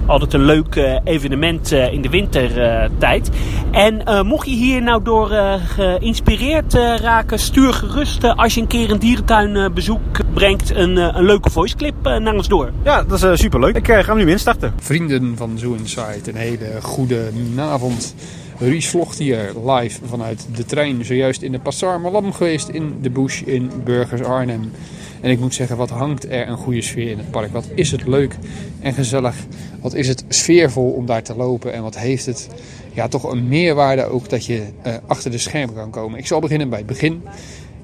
Altijd 0.06 0.32
een 0.32 0.44
leuk 0.44 1.00
evenement 1.04 1.72
in 1.72 2.02
de 2.02 2.08
wintertijd. 2.08 3.30
en 3.70 4.26
mocht 4.26 4.46
je 4.46 4.54
hier 4.54 4.82
nou 4.82 5.02
door 5.02 5.28
geïnspireerd 5.66 6.74
raken, 7.00 7.38
stuur 7.38 7.72
gerust 7.72 8.36
als 8.36 8.54
je 8.54 8.60
een 8.60 8.66
keer 8.66 8.90
een 8.90 8.98
dierentuin 8.98 9.72
bezoek 9.74 10.00
brengt 10.34 10.74
een, 10.74 10.96
een 10.96 11.24
leuke 11.24 11.50
voiceclip 11.50 12.02
naar 12.02 12.34
ons 12.34 12.48
door. 12.48 12.70
Ja, 12.82 13.02
dat 13.02 13.22
is 13.22 13.40
superleuk. 13.40 13.76
Ik 13.76 13.86
ga 13.86 14.02
hem 14.02 14.16
nu 14.16 14.30
instarten. 14.30 14.72
Vrienden 14.80 15.36
van 15.36 15.58
Zoo 15.58 15.74
Insight, 15.74 16.28
een 16.28 16.36
hele 16.36 16.78
goede 16.82 17.30
avond. 17.58 18.14
Ries 18.60 18.88
vlogt 18.88 19.18
hier 19.18 19.52
live 19.66 20.00
vanuit 20.04 20.48
de 20.56 20.64
trein. 20.64 21.04
Zojuist 21.04 21.42
in 21.42 21.52
de 21.52 21.58
Passar 21.58 22.00
Malam 22.00 22.32
geweest 22.32 22.68
in 22.68 22.98
de 23.02 23.10
Bush 23.10 23.40
in 23.40 23.70
Burgers 23.84 24.22
Arnhem. 24.22 24.72
En 25.20 25.30
ik 25.30 25.40
moet 25.40 25.54
zeggen, 25.54 25.76
wat 25.76 25.90
hangt 25.90 26.30
er 26.30 26.48
een 26.48 26.56
goede 26.56 26.82
sfeer 26.82 27.10
in 27.10 27.18
het 27.18 27.30
park. 27.30 27.52
Wat 27.52 27.68
is 27.74 27.90
het 27.90 28.06
leuk 28.06 28.34
en 28.80 28.94
gezellig. 28.94 29.36
Wat 29.80 29.94
is 29.94 30.08
het 30.08 30.24
sfeervol 30.28 30.90
om 30.90 31.06
daar 31.06 31.22
te 31.22 31.36
lopen. 31.36 31.72
En 31.72 31.82
wat 31.82 31.98
heeft 31.98 32.26
het 32.26 32.48
ja, 32.92 33.08
toch 33.08 33.32
een 33.32 33.48
meerwaarde 33.48 34.04
ook 34.04 34.28
dat 34.28 34.46
je 34.46 34.62
uh, 34.86 34.94
achter 35.06 35.30
de 35.30 35.38
schermen 35.38 35.74
kan 35.74 35.90
komen. 35.90 36.18
Ik 36.18 36.26
zal 36.26 36.40
beginnen 36.40 36.68
bij 36.68 36.78
het 36.78 36.86
begin. 36.86 37.22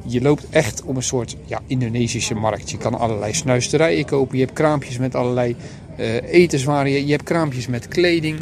Je 0.06 0.20
loopt 0.20 0.46
echt 0.50 0.82
om 0.82 0.96
een 0.96 1.02
soort 1.02 1.36
ja, 1.44 1.60
Indonesische 1.66 2.34
markt. 2.34 2.70
Je 2.70 2.76
kan 2.76 2.98
allerlei 2.98 3.34
snuisterijen 3.34 4.04
kopen. 4.04 4.38
Je 4.38 4.44
hebt 4.44 4.56
kraampjes 4.56 4.98
met 4.98 5.14
allerlei 5.14 5.56
uh, 5.98 6.06
etenswaren. 6.32 7.06
Je 7.06 7.12
hebt 7.12 7.22
kraampjes 7.22 7.66
met 7.66 7.88
kleding. 7.88 8.38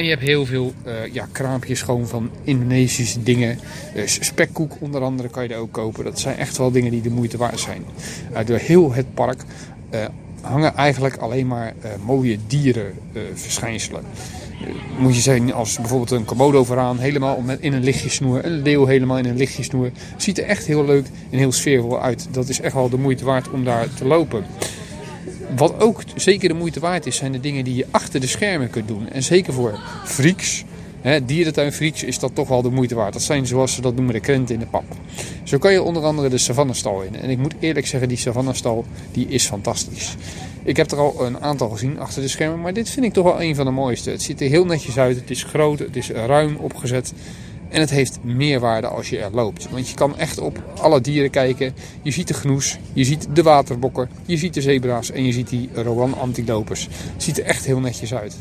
En 0.00 0.06
je 0.06 0.12
hebt 0.12 0.26
heel 0.26 0.46
veel 0.46 0.72
uh, 0.86 0.92
ja, 1.12 1.28
kraampjes 1.32 1.82
gewoon 1.82 2.06
van 2.06 2.30
Indonesische 2.44 3.22
dingen. 3.22 3.58
Dus 3.94 4.18
spekkoek 4.24 4.76
onder 4.78 5.02
andere 5.02 5.28
kan 5.28 5.42
je 5.42 5.48
er 5.48 5.60
ook 5.60 5.72
kopen. 5.72 6.04
Dat 6.04 6.18
zijn 6.18 6.36
echt 6.36 6.56
wel 6.56 6.70
dingen 6.70 6.90
die 6.90 7.02
de 7.02 7.10
moeite 7.10 7.36
waard 7.36 7.60
zijn. 7.60 7.84
Uh, 8.32 8.38
door 8.44 8.58
heel 8.58 8.92
het 8.92 9.14
park 9.14 9.42
uh, 9.94 10.04
hangen 10.40 10.74
eigenlijk 10.74 11.16
alleen 11.16 11.46
maar 11.46 11.74
mooie 12.04 12.38
dierenverschijnselen. 12.46 14.04
moet 14.98 15.14
je 15.14 15.20
zeggen, 15.20 15.52
als 15.52 15.76
bijvoorbeeld 15.76 16.10
een 16.10 16.24
komodo 16.24 16.64
vooraan, 16.64 16.98
helemaal 16.98 17.42
in 17.60 17.72
een 17.72 17.84
lichtjesnoer. 17.84 18.44
Een 18.44 18.62
leeuw 18.62 18.86
helemaal 18.86 19.18
in 19.18 19.26
een 19.26 19.36
lichtjesnoer. 19.36 19.90
Ziet 20.16 20.38
er 20.38 20.44
echt 20.44 20.66
heel 20.66 20.84
leuk 20.84 21.06
en 21.30 21.38
heel 21.38 21.52
sfeervol 21.52 22.00
uit. 22.02 22.28
Dat 22.30 22.48
is 22.48 22.60
echt 22.60 22.74
wel 22.74 22.88
de 22.88 22.98
moeite 22.98 23.24
waard 23.24 23.50
om 23.50 23.64
daar 23.64 23.94
te 23.94 24.04
lopen. 24.04 24.44
Wat 25.56 25.80
ook 25.80 26.02
zeker 26.16 26.48
de 26.48 26.54
moeite 26.54 26.80
waard 26.80 27.06
is, 27.06 27.16
zijn 27.16 27.32
de 27.32 27.40
dingen 27.40 27.64
die 27.64 27.74
je 27.74 27.86
achter 27.90 28.20
de 28.20 28.26
schermen 28.26 28.70
kunt 28.70 28.88
doen. 28.88 29.08
En 29.08 29.22
zeker 29.22 29.52
voor 29.52 29.78
freaks, 30.04 30.64
hè, 31.00 31.24
dierentuin 31.24 31.72
freaks, 31.72 32.02
is 32.02 32.18
dat 32.18 32.34
toch 32.34 32.48
wel 32.48 32.62
de 32.62 32.70
moeite 32.70 32.94
waard. 32.94 33.12
Dat 33.12 33.22
zijn 33.22 33.46
zoals 33.46 33.74
ze 33.74 33.80
dat 33.80 33.94
noemen 33.94 34.14
de 34.14 34.20
krenten 34.20 34.54
in 34.54 34.60
de 34.60 34.66
pap. 34.66 34.84
Zo 35.44 35.58
kan 35.58 35.72
je 35.72 35.82
onder 35.82 36.02
andere 36.02 36.28
de 36.28 36.38
savannastal 36.38 37.02
in. 37.02 37.16
En 37.16 37.30
ik 37.30 37.38
moet 37.38 37.54
eerlijk 37.60 37.86
zeggen, 37.86 38.08
die 38.08 38.18
savannastal 38.18 38.84
die 39.12 39.28
is 39.28 39.46
fantastisch. 39.46 40.16
Ik 40.62 40.76
heb 40.76 40.90
er 40.90 40.98
al 40.98 41.26
een 41.26 41.40
aantal 41.40 41.68
gezien 41.68 41.98
achter 41.98 42.22
de 42.22 42.28
schermen, 42.28 42.60
maar 42.60 42.72
dit 42.72 42.90
vind 42.90 43.06
ik 43.06 43.12
toch 43.12 43.24
wel 43.24 43.42
een 43.42 43.54
van 43.54 43.64
de 43.64 43.70
mooiste. 43.70 44.10
Het 44.10 44.22
ziet 44.22 44.40
er 44.40 44.48
heel 44.48 44.64
netjes 44.64 44.98
uit, 44.98 45.16
het 45.16 45.30
is 45.30 45.42
groot, 45.42 45.78
het 45.78 45.96
is 45.96 46.10
ruim 46.10 46.56
opgezet. 46.56 47.12
En 47.70 47.80
het 47.80 47.90
heeft 47.90 48.18
meerwaarde 48.22 48.86
als 48.86 49.10
je 49.10 49.18
er 49.18 49.30
loopt. 49.32 49.70
Want 49.70 49.88
je 49.88 49.94
kan 49.94 50.18
echt 50.18 50.38
op 50.38 50.62
alle 50.80 51.00
dieren 51.00 51.30
kijken. 51.30 51.74
Je 52.02 52.10
ziet 52.10 52.28
de 52.28 52.34
gnoes, 52.34 52.78
je 52.92 53.04
ziet 53.04 53.28
de 53.32 53.42
waterbokken, 53.42 54.08
je 54.26 54.36
ziet 54.36 54.54
de 54.54 54.60
zebra's 54.60 55.10
en 55.10 55.24
je 55.24 55.32
ziet 55.32 55.48
die 55.48 55.68
Rowan 55.74 56.18
antilopes. 56.18 56.88
Het 57.12 57.22
ziet 57.22 57.38
er 57.38 57.44
echt 57.44 57.64
heel 57.64 57.80
netjes 57.80 58.14
uit. 58.14 58.36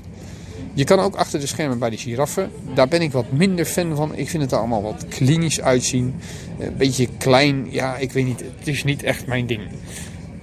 Je 0.74 0.84
kan 0.84 1.00
ook 1.00 1.16
achter 1.16 1.40
de 1.40 1.48
schermen 1.48 1.80
bij 1.80 1.90
de 1.90 1.98
giraffen. 1.98 2.52
Daar 2.74 2.88
ben 2.88 3.02
ik 3.02 3.12
wat 3.12 3.32
minder 3.32 3.66
fan 3.66 3.96
van. 3.96 4.16
Ik 4.16 4.30
vind 4.30 4.44
het 4.44 4.52
er 4.52 4.58
allemaal 4.58 4.82
wat 4.82 5.06
klinisch 5.08 5.62
uitzien. 5.62 6.14
Een 6.60 6.78
beetje 6.78 7.08
klein. 7.18 7.68
Ja, 7.70 7.98
ik 7.98 8.12
weet 8.12 8.26
niet. 8.26 8.44
Het 8.60 8.68
is 8.68 8.84
niet 8.84 9.04
echt 9.04 9.28
mijn 9.28 9.46
ding. 9.46 9.62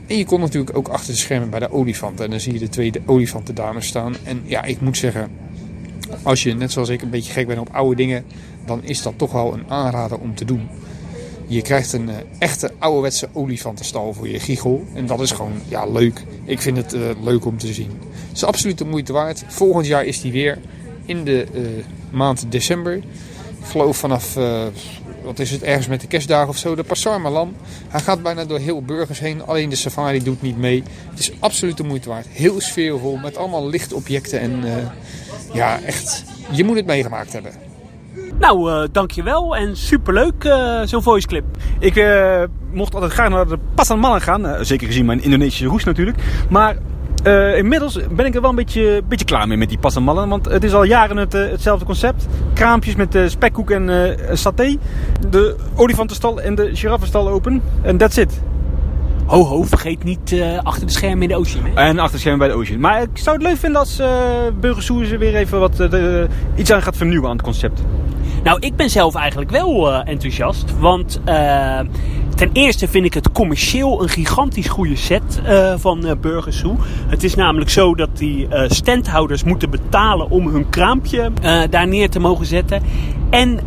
En 0.07 0.19
je 0.19 0.25
kon 0.25 0.41
natuurlijk 0.41 0.77
ook 0.77 0.89
achter 0.89 1.13
de 1.13 1.19
schermen 1.19 1.51
bij 1.51 1.61
de 1.61 1.71
olifanten. 1.71 2.25
En 2.25 2.31
dan 2.31 2.41
zie 2.41 2.53
je 2.53 2.59
de 2.59 2.69
twee 2.69 2.93
olifantendames 3.07 3.87
staan. 3.87 4.15
En 4.25 4.43
ja, 4.45 4.65
ik 4.65 4.81
moet 4.81 4.97
zeggen, 4.97 5.31
als 6.23 6.43
je 6.43 6.55
net 6.55 6.73
zoals 6.73 6.89
ik 6.89 7.03
een 7.03 7.11
beetje 7.11 7.33
gek 7.33 7.47
bent 7.47 7.61
op 7.61 7.69
oude 7.73 7.97
dingen, 7.97 8.25
dan 8.67 8.85
is 8.85 9.03
dat 9.03 9.13
toch 9.17 9.33
wel 9.33 9.53
een 9.53 9.65
aanrader 9.69 10.19
om 10.19 10.35
te 10.35 10.45
doen. 10.45 10.69
Je 11.47 11.63
krijgt 11.63 11.93
een 11.93 12.09
uh, 12.09 12.15
echte 12.39 12.73
ouderwetse 12.79 13.29
olifantenstal 13.33 14.13
voor 14.13 14.29
je 14.29 14.41
giegel. 14.41 14.85
En 14.95 15.07
dat 15.07 15.21
is 15.21 15.31
gewoon 15.31 15.61
ja, 15.69 15.87
leuk. 15.87 16.25
Ik 16.45 16.61
vind 16.61 16.77
het 16.77 16.95
uh, 16.95 17.01
leuk 17.23 17.45
om 17.45 17.59
te 17.59 17.73
zien. 17.73 17.91
Het 18.29 18.37
is 18.37 18.45
absoluut 18.45 18.79
de 18.79 18.85
moeite 18.85 19.13
waard. 19.13 19.45
Volgend 19.47 19.87
jaar 19.87 20.05
is 20.05 20.21
die 20.21 20.33
weer 20.33 20.59
in 21.05 21.25
de 21.25 21.47
uh, 21.55 21.61
maand 22.11 22.47
december. 22.49 22.97
Ik 22.97 23.73
geloof 23.73 23.97
vanaf, 23.97 24.35
wat 25.23 25.39
is 25.39 25.51
het, 25.51 25.63
ergens 25.63 25.87
met 25.87 26.01
de 26.01 26.07
kerstdagen 26.07 26.49
of 26.49 26.57
zo, 26.57 26.75
de 26.75 26.83
Passar 26.83 27.21
Malam. 27.21 27.55
Hij 27.89 28.01
gaat 28.01 28.23
bijna 28.23 28.45
door 28.45 28.59
heel 28.59 28.83
burgers 28.83 29.19
heen. 29.19 29.47
Alleen 29.47 29.69
de 29.69 29.77
safari 29.77 30.23
doet 30.23 30.43
niet 30.43 30.59
mee. 30.59 30.83
Het 31.11 31.19
is 31.19 31.33
absoluut 31.39 31.77
de 31.77 31.85
moeite 31.85 32.09
waard. 32.09 32.27
Heel 32.27 32.61
sfeervol 32.61 33.17
met 33.17 33.37
allemaal 33.37 33.69
lichtobjecten. 33.69 34.41
En 34.41 34.65
ja, 35.53 35.81
echt, 35.83 36.25
je 36.51 36.65
moet 36.65 36.77
het 36.77 36.87
meegemaakt 36.87 37.33
hebben. 37.33 37.66
Nou, 38.39 38.71
uh, 38.71 38.83
dankjewel 38.93 39.57
en 39.57 39.77
superleuk 39.77 40.45
uh, 40.45 40.81
zo'n 40.85 41.03
voice 41.03 41.27
clip. 41.27 41.45
Ik 41.79 41.97
uh, 41.97 42.43
mocht 42.73 42.95
altijd 42.95 43.13
graag 43.13 43.29
naar 43.29 43.47
de 43.47 43.59
Malang 43.97 44.23
gaan. 44.23 44.65
zeker 44.65 44.87
gezien 44.87 45.07
mijn 45.07 45.23
Indonesische 45.23 45.67
roes 45.67 45.85
natuurlijk. 45.85 46.19
Maar 46.51 46.77
inmiddels 47.57 47.99
ben 48.11 48.27
ik 48.27 48.35
er 48.35 48.41
wel 48.41 48.51
een 48.51 48.57
beetje, 48.57 49.03
beetje 49.09 49.25
klaar 49.25 49.49
mee 49.49 49.57
met 49.57 49.69
die 49.69 50.01
Malang. 50.01 50.31
Want 50.31 50.45
het 50.45 50.65
is 50.65 50.73
al 50.73 50.85
jaren 50.85 51.17
het, 51.17 51.33
hetzelfde 51.33 51.85
concept. 51.85 52.27
Kraampjes 52.55 52.95
met 52.97 53.19
spekkoek 53.27 53.71
en 53.71 54.17
saté. 54.33 54.77
De 55.31 55.57
olifantenstal 55.75 56.41
en 56.41 56.55
de 56.55 56.71
giraffenstal 56.73 57.29
open. 57.29 57.63
En 57.83 57.97
that's 57.97 58.17
it. 58.17 58.41
Ho, 59.27 59.45
ho, 59.45 59.63
vergeet 59.63 60.05
niet 60.05 60.33
uh, 60.33 60.59
achter 60.63 60.87
de 60.87 60.93
schermen 60.93 61.23
in 61.23 61.29
de 61.29 61.37
Ocean. 61.37 61.65
Hè? 61.65 61.75
En 61.75 61.99
achter 61.99 62.13
de 62.15 62.19
schermen 62.19 62.39
bij 62.39 62.49
de 62.49 62.63
Ocean. 62.63 62.81
Maar 62.81 63.03
ik 63.03 63.09
zou 63.13 63.37
het 63.37 63.47
leuk 63.47 63.57
vinden 63.57 63.81
als 63.81 64.01
uh, 64.01 64.07
Burgersoer 64.61 65.19
weer 65.19 65.35
even 65.35 65.61
wat, 65.61 65.81
uh, 65.81 66.25
iets 66.55 66.73
aan 66.73 66.83
gaat 66.83 66.97
vernieuwen 66.97 67.29
aan 67.29 67.37
het 67.37 67.45
concept. 67.45 67.83
Nou, 68.47 68.59
ik 68.61 68.77
ben 68.77 68.91
zelf 68.91 69.15
eigenlijk 69.15 69.51
wel 69.51 69.93
enthousiast. 69.93 70.79
Want 70.79 71.21
ten 72.35 72.51
eerste 72.53 72.89
vind 72.89 73.05
ik 73.05 73.15
het 73.15 73.33
commercieel 73.33 74.03
een 74.03 74.09
gigantisch 74.09 74.69
goede 74.69 74.97
set 74.97 75.41
van 75.77 76.07
uh, 76.07 76.13
Burgers 76.21 76.59
Zoo. 76.59 76.77
Het 77.07 77.25
is 77.25 77.35
namelijk 77.35 77.71
zo 77.71 77.95
dat 77.95 78.09
die 78.15 78.49
standhouders 78.67 79.45
moeten 79.45 79.71
betalen 79.71 80.31
om 80.31 80.49
hun 80.49 80.69
kraampje 80.71 81.31
daar 81.71 81.89
neer 81.89 82.11
te 82.11 82.19
mogen 82.19 82.47
zetten. 82.47 82.83
En 83.31 83.61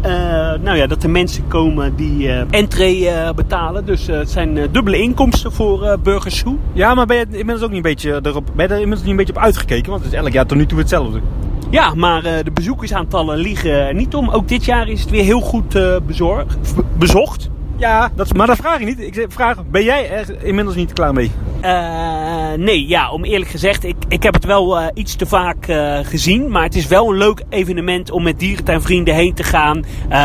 nou 0.62 0.78
ja, 0.78 0.88
dat 0.88 1.04
er 1.04 1.10
mensen 1.10 1.48
komen 1.48 1.96
die 1.96 2.30
entree 2.32 3.10
betalen. 3.36 3.86
Dus 3.86 4.08
het 4.08 4.30
zijn 4.30 4.68
dubbele 4.72 5.02
inkomsten 5.02 5.52
voor 5.52 6.00
Burgers 6.04 6.38
Zoo. 6.38 6.58
Ja, 6.74 6.94
maar 6.94 7.06
ben 7.06 7.18
je 7.18 7.26
inmiddels 7.30 7.62
ook 7.62 7.70
niet 7.70 7.86
een 7.86 7.92
beetje 7.92 8.20
erop, 8.24 8.50
je 8.58 8.68
er 8.68 8.88
niet 8.88 9.06
een 9.06 9.16
beetje 9.16 9.36
op 9.36 9.42
uitgekeken? 9.42 9.92
Want 9.92 10.04
het 10.04 10.14
is 10.14 10.20
elk 10.20 10.34
jaar 10.34 10.46
tot 10.46 10.58
nu 10.58 10.66
toe 10.66 10.80
hetzelfde. 10.80 11.22
Ja, 11.70 11.94
maar 11.94 12.26
uh, 12.26 12.32
de 12.44 12.52
bezoekersaantallen 12.52 13.38
liegen 13.38 13.96
niet 13.96 14.16
om. 14.16 14.30
Ook 14.30 14.48
dit 14.48 14.66
jaar 14.66 14.88
is 14.88 15.02
het 15.02 15.10
weer 15.10 15.24
heel 15.24 15.40
goed 15.40 15.76
uh, 15.76 15.96
bezorgd, 16.08 16.58
bezocht. 16.98 17.50
Ja, 17.78 18.12
dat, 18.16 18.34
maar 18.34 18.48
dat 18.48 18.58
vraag 18.58 18.80
ik 18.80 18.86
niet. 18.86 19.00
Ik 19.00 19.26
vraag, 19.30 19.66
ben 19.72 19.84
jij 19.84 20.10
er 20.12 20.44
inmiddels 20.44 20.76
niet 20.76 20.94
klaar 20.94 21.14
mee? 21.14 21.32
Uh, 21.64 22.54
nee, 22.58 22.88
ja, 22.88 23.12
om 23.12 23.24
eerlijk 23.24 23.52
gezegd, 23.52 23.84
ik, 23.84 23.96
ik 24.08 24.24
heb 24.24 24.34
het 24.34 24.46
wel 24.46 24.82
uh, 24.82 24.88
iets 24.94 25.16
te 25.16 25.26
vaak 25.26 25.68
uh, 25.68 26.00
gezien. 26.04 26.52
Maar 26.52 26.64
het 26.64 26.76
is 26.76 26.88
wel 26.88 27.10
een 27.10 27.18
leuk 27.18 27.44
evenement 27.50 28.12
om 28.12 28.24
met 28.24 28.40
dierentuinvrienden 28.40 29.16
heen 29.16 29.34
te 29.34 29.44
gaan. 29.44 29.84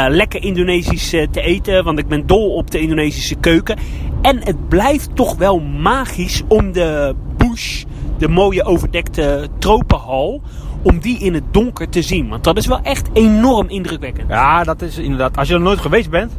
lekker 0.09 0.43
Indonesisch 0.43 1.11
te 1.11 1.41
eten, 1.41 1.85
want 1.85 1.99
ik 1.99 2.09
ben 2.09 2.27
dol 2.27 2.55
op 2.55 2.71
de 2.71 2.81
Indonesische 2.81 3.35
keuken. 3.35 3.79
En 4.23 4.45
het 4.45 4.69
blijft 4.69 5.17
toch 5.17 5.37
wel 5.37 5.61
magisch 5.61 6.43
om 6.49 6.73
de 6.73 7.15
bush, 7.37 7.85
de 8.19 8.29
mooie 8.29 8.65
overdekte 8.65 9.49
tropenhal 9.59 10.43
om 10.85 10.99
die 10.99 11.19
in 11.19 11.35
het 11.35 11.45
donker 11.51 11.89
te 11.89 12.03
zien. 12.03 12.29
Want 12.29 12.45
dat 12.45 12.57
is 12.57 12.67
wel 12.67 12.81
echt 12.83 13.09
enorm 13.13 13.69
indrukwekkend. 13.69 14.29
Ja, 14.29 14.65
dat 14.65 14.83
is 14.83 14.99
inderdaad. 14.99 15.37
Als 15.37 15.49
je 15.49 15.55
er 15.55 15.61
nooit 15.61 15.79
geweest 15.79 16.11
bent, 16.11 16.33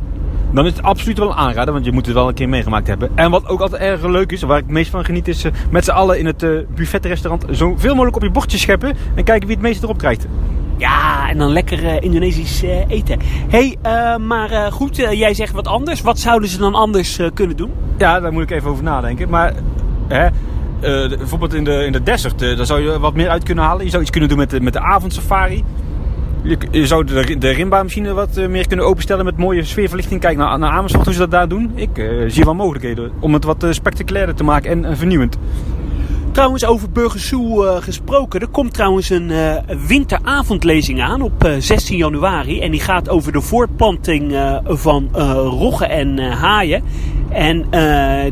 dan 0.51 0.65
is 0.65 0.71
het 0.71 0.81
absoluut 0.81 1.17
wel 1.17 1.29
een 1.29 1.35
aanrader. 1.35 1.73
Want 1.73 1.85
je 1.85 1.91
moet 1.91 2.05
het 2.05 2.15
wel 2.15 2.27
een 2.27 2.33
keer 2.33 2.49
meegemaakt 2.49 2.87
hebben. 2.87 3.09
En 3.15 3.31
wat 3.31 3.47
ook 3.47 3.59
altijd 3.59 3.81
erg 3.81 4.03
leuk 4.03 4.31
is, 4.31 4.41
waar 4.41 4.57
ik 4.57 4.63
het 4.63 4.73
meest 4.73 4.89
van 4.89 5.05
geniet, 5.05 5.27
is 5.27 5.45
uh, 5.45 5.51
met 5.69 5.85
z'n 5.85 5.91
allen 5.91 6.19
in 6.19 6.25
het 6.25 6.43
uh, 6.43 6.59
buffetrestaurant 6.75 7.45
zoveel 7.49 7.91
mogelijk 7.91 8.15
op 8.15 8.21
je 8.23 8.31
bordje 8.31 8.57
scheppen. 8.57 8.95
En 9.15 9.23
kijken 9.23 9.47
wie 9.47 9.55
het 9.55 9.65
meeste 9.65 9.83
erop 9.83 9.97
krijgt. 9.97 10.27
Ja, 10.77 11.29
en 11.29 11.37
dan 11.37 11.51
lekker 11.51 11.83
uh, 11.83 12.01
Indonesisch 12.01 12.61
eten. 12.87 13.19
Hé, 13.49 13.75
hey, 13.81 14.17
maar 14.19 14.71
goed, 14.71 14.95
jij 14.95 15.33
zegt 15.33 15.53
wat 15.53 15.67
anders. 15.67 16.01
Wat 16.01 16.19
zouden 16.19 16.49
ze 16.49 16.57
dan 16.57 16.75
anders 16.75 17.19
kunnen 17.33 17.57
doen? 17.57 17.71
Ja, 17.97 18.19
daar 18.19 18.33
moet 18.33 18.43
ik 18.43 18.51
even 18.51 18.69
over 18.69 18.83
nadenken. 18.83 19.29
Maar 19.29 19.53
hè, 20.07 20.27
uh, 20.85 21.17
bijvoorbeeld 21.17 21.53
in 21.53 21.63
de, 21.63 21.85
in 21.85 21.91
de 21.91 22.03
desert, 22.03 22.41
uh, 22.41 22.57
daar 22.57 22.65
zou 22.65 22.81
je 22.81 22.99
wat 22.99 23.13
meer 23.13 23.29
uit 23.29 23.43
kunnen 23.43 23.63
halen. 23.63 23.83
Je 23.83 23.89
zou 23.89 24.01
iets 24.01 24.11
kunnen 24.11 24.29
doen 24.29 24.37
met 24.37 24.49
de, 24.49 24.61
met 24.61 24.73
de 24.73 24.79
avondsafari. 24.79 25.63
Je, 26.43 26.57
je 26.71 26.87
zou 26.87 27.03
de, 27.03 27.37
de 27.37 27.49
Rimba 27.49 27.83
misschien 27.83 28.13
wat 28.13 28.37
uh, 28.37 28.47
meer 28.47 28.67
kunnen 28.67 28.85
openstellen 28.85 29.25
met 29.25 29.37
mooie 29.37 29.63
sfeerverlichting. 29.63 30.21
Kijk 30.21 30.37
naar, 30.37 30.59
naar 30.59 30.71
Amersfoort 30.71 31.05
hoe 31.05 31.13
ze 31.13 31.19
dat 31.19 31.31
daar 31.31 31.47
doen. 31.47 31.71
Ik 31.75 31.89
zie 32.27 32.43
wel 32.43 32.55
mogelijkheden 32.55 33.11
om 33.19 33.33
het 33.33 33.43
wat 33.43 33.65
spectaculairder 33.69 34.35
te 34.35 34.43
maken 34.43 34.71
en, 34.71 34.85
en 34.85 34.97
vernieuwend. 34.97 35.37
Trouwens, 36.35 36.65
over 36.65 36.89
Burgersoe 36.91 37.65
uh, 37.65 37.75
gesproken. 37.75 38.39
Er 38.39 38.47
komt 38.47 38.73
trouwens 38.73 39.09
een 39.09 39.29
uh, 39.29 39.55
winteravondlezing 39.87 41.01
aan 41.01 41.21
op 41.21 41.45
uh, 41.45 41.55
16 41.59 41.97
januari. 41.97 42.61
En 42.61 42.71
die 42.71 42.79
gaat 42.79 43.09
over 43.09 43.31
de 43.31 43.41
voortplanting 43.41 44.33
van 44.65 45.09
roggen 45.35 45.89
en 45.89 46.19
haaien. 46.31 46.83
En 47.29 47.65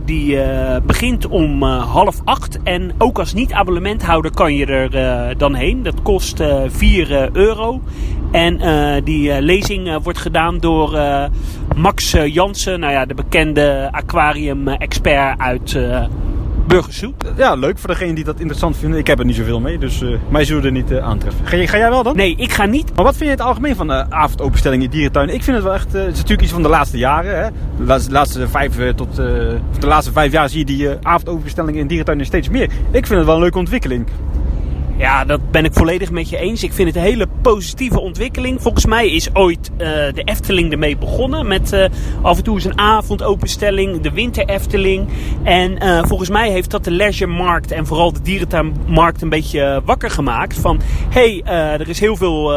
die 0.06 0.38
begint 0.86 1.28
om 1.28 1.64
half 1.64 2.22
acht. 2.24 2.60
En 2.64 2.92
ook 2.98 3.20
als 3.20 3.34
niet-abonnementhouder 3.34 4.32
kan 4.32 4.56
je 4.56 4.66
er 4.66 5.38
dan 5.38 5.54
heen. 5.54 5.84
Dat 5.84 6.02
kost 6.02 6.44
4 6.68 7.30
euro. 7.34 7.82
En 8.32 8.60
die 9.04 9.42
lezing 9.42 10.04
wordt 10.04 10.20
gedaan 10.20 10.58
door 10.58 11.00
Max 11.76 12.12
Jansen. 12.26 12.80
Nou 12.80 12.94
ja, 12.94 13.06
de 13.06 13.14
bekende 13.14 13.90
aquarium-expert 13.92 15.40
uit 15.40 15.78
burgersoep. 16.68 17.34
Ja, 17.38 17.56
leuk 17.56 17.78
voor 17.78 17.90
degene 17.90 18.14
die 18.14 18.24
dat 18.24 18.40
interessant 18.40 18.78
vinden. 18.78 19.00
Ik 19.00 19.08
heb 19.08 19.20
er 19.20 19.26
niet 19.26 19.36
zoveel 19.36 19.60
mee, 19.60 19.78
dus 19.78 20.02
eh, 20.02 20.10
mij 20.30 20.46
zullen 20.46 20.64
er 20.64 20.72
niet 20.72 20.92
eh, 20.92 21.04
aantreffen. 21.04 21.46
Ga, 21.46 21.66
ga 21.66 21.78
jij 21.78 21.90
wel 21.90 22.04
dan? 22.04 22.16
Nee, 22.16 22.36
ik 22.36 22.52
ga 22.52 22.66
niet. 22.66 22.96
Maar 22.96 23.04
wat 23.04 23.16
vind 23.18 23.30
je 23.30 23.36
in 23.36 23.40
het 23.40 23.48
algemeen 23.48 23.76
van 23.76 23.88
de 23.88 24.06
avondopenstellingen 24.10 24.86
in 24.86 24.92
dierentuinen? 24.92 25.36
Ik 25.36 25.44
vind 25.44 25.56
het 25.56 25.66
wel 25.66 25.74
echt, 25.74 25.96
eh, 25.96 26.02
het 26.02 26.12
is 26.12 26.16
natuurlijk 26.16 26.42
iets 26.42 26.52
van 26.52 26.62
de 26.62 26.70
laatste 26.70 26.98
jaren. 26.98 27.44
Hè? 27.44 27.50
De 27.78 28.12
laatste, 28.12 28.48
vijf, 28.48 28.80
eh, 28.80 28.90
tot, 28.90 29.10
eh, 29.10 29.26
de 29.80 29.88
laatste 29.88 30.12
vijf 30.12 30.32
jaar 30.32 30.50
zie 30.50 30.60
je 30.60 30.66
die 30.66 30.90
eh, 30.90 30.96
avondopenstellingen 31.02 31.80
in 31.80 31.88
dierentuinen 31.88 32.26
steeds 32.26 32.50
meer. 32.50 32.70
Ik 32.92 33.08
vind 33.08 33.10
het 33.10 33.26
wel 33.26 33.36
een 33.36 33.42
leuke 33.42 33.58
ontwikkeling. 33.58 34.08
Ja, 35.04 35.26
dat 35.26 35.52
ben 35.52 35.66
ik 35.66 35.74
volledig 35.74 36.12
met 36.12 36.30
je 36.30 36.38
eens. 36.38 36.64
Ik 36.64 36.74
vind 36.74 36.88
het 36.88 36.98
een 36.98 37.04
hele 37.04 37.28
positieve 37.42 38.00
ontwikkeling. 38.00 38.62
Volgens 38.62 38.86
mij 38.86 39.10
is 39.10 39.36
ooit 39.36 39.72
eh, 39.72 39.88
de 39.88 40.22
Efteling 40.26 40.72
ermee 40.72 40.98
begonnen. 40.98 41.48
Met 41.48 41.72
eh, 41.74 41.90
af 42.22 42.38
en 42.38 42.44
toe 42.44 42.56
eens 42.56 42.66
een 42.66 42.80
avondopenstelling, 42.80 44.02
de 44.02 44.12
Winter 44.12 44.46
Efteling. 44.46 45.08
En 45.44 45.80
eh, 45.80 46.04
volgens 46.04 46.30
mij 46.30 46.52
heeft 46.52 46.72
dat 46.72 46.84
de 46.84 46.92
leisuremarkt 46.92 47.72
en 47.72 47.86
vooral 47.86 48.14
de 48.14 48.22
dierentuinmarkt 48.22 49.22
een 49.22 49.30
beetje 49.30 49.82
wakker 49.86 50.10
gemaakt. 50.10 50.58
Van, 50.58 50.82
hé, 51.10 51.42
hey, 51.44 51.72
er 51.80 51.90
is 51.90 52.00
heel 52.00 52.16
veel 52.16 52.52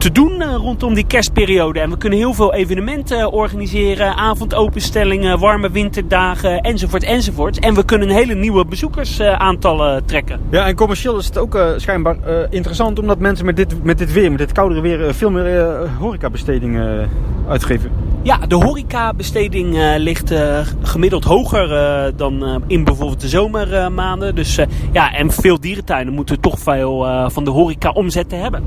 te 0.00 0.12
doen 0.12 0.40
eh, 0.40 0.54
rondom 0.54 0.94
die 0.94 1.06
kerstperiode. 1.06 1.80
En 1.80 1.90
we 1.90 1.96
kunnen 1.96 2.18
heel 2.18 2.34
veel 2.34 2.54
evenementen 2.54 3.32
organiseren. 3.32 4.14
Avondopenstellingen, 4.16 5.38
warme 5.38 5.70
winterdagen, 5.70 6.60
enzovoort, 6.60 7.02
enzovoort. 7.02 7.58
En 7.58 7.74
we 7.74 7.84
kunnen 7.84 8.08
hele 8.08 8.34
nieuwe 8.34 8.64
bezoekersaantallen 8.64 10.04
trekken. 10.04 10.40
Ja, 10.50 10.66
en 10.66 10.74
commercieel 10.74 11.18
is 11.18 11.26
het 11.26 11.38
ook 11.38 11.54
eh, 11.54 11.68
schijnbaar 11.76 12.16
eh, 12.22 12.34
interessant 12.50 12.98
omdat 12.98 13.18
mensen 13.18 13.46
met 13.46 13.56
dit, 13.56 13.84
met 13.84 13.98
dit 13.98 14.12
weer, 14.12 14.30
met 14.30 14.38
dit 14.38 14.52
koudere 14.52 14.80
weer, 14.80 15.06
eh, 15.06 15.12
veel 15.12 15.30
meer 15.30 15.60
eh, 15.60 15.88
horecabestedingen 15.98 17.00
eh, 17.00 17.06
uitgeven. 17.48 17.90
Ja, 18.22 18.36
de 18.36 18.54
horecabesteding 18.54 19.76
eh 19.76 19.94
ligt 19.96 20.30
eh, 20.30 20.60
gemiddeld 20.82 21.24
hoger 21.24 21.72
eh, 21.72 22.12
dan 22.16 22.62
in 22.66 22.84
bijvoorbeeld 22.84 23.20
de 23.20 23.28
zomermaanden. 23.28 24.34
dus 24.34 24.58
ja, 24.92 25.12
en 25.12 25.30
veel 25.30 25.60
dierentuinen 25.60 26.14
moeten 26.14 26.40
toch 26.40 26.58
veel 26.58 27.06
van 27.30 27.44
de 27.44 27.50
horeca 27.50 27.90
omzetten 27.90 28.40
hebben. 28.40 28.64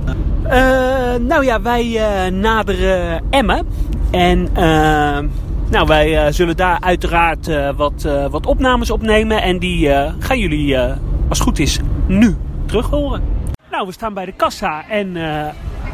Nou 1.27 1.45
ja, 1.45 1.61
wij 1.61 1.99
naderen 2.31 3.23
Emmen. 3.29 3.67
En 4.11 4.49
nou, 5.69 5.87
wij 5.87 6.31
zullen 6.31 6.57
daar 6.57 6.77
uiteraard 6.79 7.75
wat, 7.75 8.07
wat 8.29 8.45
opnames 8.45 8.91
opnemen. 8.91 9.41
En 9.41 9.59
die 9.59 9.89
gaan 10.19 10.39
jullie, 10.39 10.77
als 10.77 10.97
het 11.29 11.41
goed 11.41 11.59
is, 11.59 11.79
nu 12.07 12.35
terug 12.65 12.89
horen. 12.89 13.21
Nou, 13.71 13.85
we 13.85 13.91
staan 13.91 14.13
bij 14.13 14.25
de 14.25 14.31
kassa 14.31 14.89
en 14.89 15.17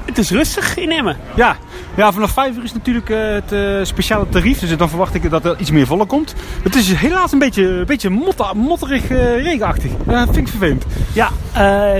het 0.09 0.17
is 0.17 0.31
rustig 0.31 0.77
in 0.77 0.91
Emmen. 0.91 1.17
Ja, 1.35 1.55
ja 1.95 2.11
vanaf 2.11 2.31
5 2.31 2.55
uur 2.57 2.63
is 2.63 2.73
natuurlijk 2.73 3.09
eh, 3.09 3.17
het 3.31 3.51
eh, 3.51 3.79
speciale 3.83 4.29
tarief. 4.29 4.59
Dus 4.59 4.77
dan 4.77 4.89
verwacht 4.89 5.13
ik 5.13 5.29
dat 5.29 5.45
er 5.45 5.55
iets 5.59 5.71
meer 5.71 5.85
volle 5.85 6.05
komt. 6.05 6.35
Het 6.63 6.75
is 6.75 6.91
helaas 6.93 7.31
een 7.31 7.39
beetje, 7.39 7.67
een 7.67 7.85
beetje 7.85 8.09
motterig 8.55 9.09
eh, 9.09 9.41
regenachtig. 9.43 9.91
Ja, 10.07 10.23
vind 10.25 10.37
ik 10.37 10.47
vervelend. 10.47 10.85
Ja, 11.13 11.29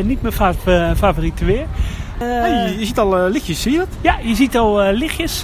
niet 0.04 0.22
mijn 0.22 0.34
fa- 0.34 0.96
favoriete 0.98 1.46
weer. 1.46 1.66
Hey, 2.18 2.76
je 2.80 2.86
ziet 2.86 3.00
al 3.00 3.30
lichtjes, 3.30 3.62
zie 3.62 3.72
je 3.72 3.78
dat? 3.78 3.88
Ja, 4.02 4.18
je 4.24 4.36
ziet 4.36 4.58
al 4.58 4.92
lichtjes. 4.92 5.44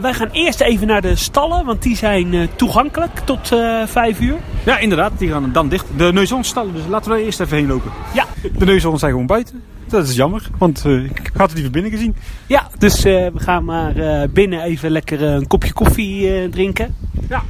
Wij 0.00 0.12
gaan 0.14 0.28
eerst 0.32 0.60
even 0.60 0.86
naar 0.86 1.00
de 1.00 1.16
stallen, 1.16 1.64
want 1.64 1.82
die 1.82 1.96
zijn 1.96 2.48
toegankelijk 2.56 3.18
tot 3.24 3.52
eh 3.52 3.82
5 3.86 4.20
uur. 4.20 4.36
Ja, 4.64 4.78
inderdaad. 4.78 5.12
Die 5.18 5.30
gaan 5.30 5.52
dan 5.52 5.68
dicht. 5.68 5.84
De 5.96 6.12
neusonstallen, 6.12 6.74
dus 6.74 6.82
laten 6.88 7.10
we 7.12 7.18
er 7.18 7.24
eerst 7.24 7.40
even 7.40 7.56
heen 7.56 7.66
lopen. 7.66 7.90
Ja, 8.14 8.24
De 8.58 8.64
neusons 8.64 9.00
zijn 9.00 9.10
gewoon 9.12 9.26
buiten. 9.26 9.62
Dat 9.88 10.08
is 10.08 10.14
jammer, 10.14 10.48
want 10.58 10.84
eh, 10.84 11.04
ik 11.04 11.30
had 11.32 11.46
het 11.46 11.52
liever 11.52 11.72
binnen 11.72 11.90
gezien. 11.90 12.16
ja 12.46 12.70
dus 12.78 13.04
eh, 13.04 13.26
we 13.32 13.40
gaan 13.40 13.64
maar 13.64 13.96
eh, 13.96 14.28
binnen 14.28 14.62
even 14.62 14.90
lekker 14.90 15.22
een 15.22 15.46
kopje 15.46 15.72
koffie 15.72 16.48
drinken. 16.48 16.94
Ja. 17.28 17.42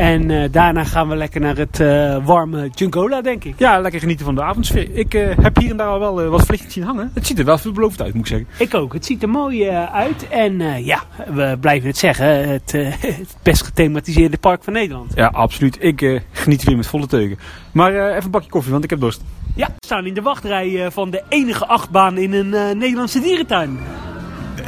En 0.00 0.30
eh, 0.30 0.48
daarna 0.50 0.84
gaan 0.84 1.08
we 1.08 1.16
lekker 1.16 1.40
naar 1.40 1.56
het 1.56 1.80
eh, 1.80 2.26
warme 2.26 2.70
Jungola, 2.74 3.20
denk 3.20 3.44
ik. 3.44 3.54
Ja, 3.58 3.80
lekker 3.80 4.00
genieten 4.00 4.24
van 4.24 4.34
de 4.34 4.42
avondsfeer. 4.42 4.88
Ik 4.92 5.14
eh, 5.14 5.36
heb 5.40 5.56
hier 5.56 5.70
en 5.70 5.76
daar 5.76 5.86
al 5.86 5.98
wel 5.98 6.24
wat 6.28 6.46
vliegjes 6.46 6.72
zien 6.72 6.84
hangen. 6.84 7.10
Het 7.14 7.26
ziet 7.26 7.38
er 7.38 7.44
wel 7.44 7.58
veelbelovend 7.58 8.02
uit, 8.02 8.14
moet 8.14 8.22
ik 8.22 8.28
zeggen. 8.28 8.48
Ik 8.58 8.74
ook. 8.74 8.92
Het 8.92 9.04
ziet 9.04 9.22
er 9.22 9.28
mooi 9.28 9.68
uit. 9.70 10.28
En 10.28 10.84
ja, 10.84 11.02
we 11.26 11.56
blijven 11.60 11.88
het 11.88 11.98
zeggen. 11.98 12.48
Het, 12.48 12.72
het 13.00 13.36
best 13.42 13.62
gethematiseerde 13.62 14.38
park 14.38 14.64
van 14.64 14.72
Nederland. 14.72 15.12
Ja, 15.14 15.26
absoluut. 15.26 15.76
Ik 15.80 16.22
geniet 16.32 16.64
weer 16.64 16.76
met 16.76 16.86
volle 16.86 17.06
teugen. 17.06 17.38
Maar 17.72 17.92
even 17.92 18.24
een 18.24 18.30
bakje 18.30 18.50
koffie, 18.50 18.72
want 18.72 18.84
ik 18.84 18.90
heb 18.90 19.00
dorst. 19.00 19.22
Ja, 19.54 19.66
we 19.66 19.86
staan 19.86 20.06
in 20.06 20.14
de 20.14 20.22
wachtrij 20.22 20.90
van 20.90 21.10
de 21.10 21.22
enige 21.28 21.66
achtbaan 21.66 22.18
in 22.18 22.32
een 22.32 22.78
Nederlandse 22.78 23.20
dierentuin. 23.20 23.78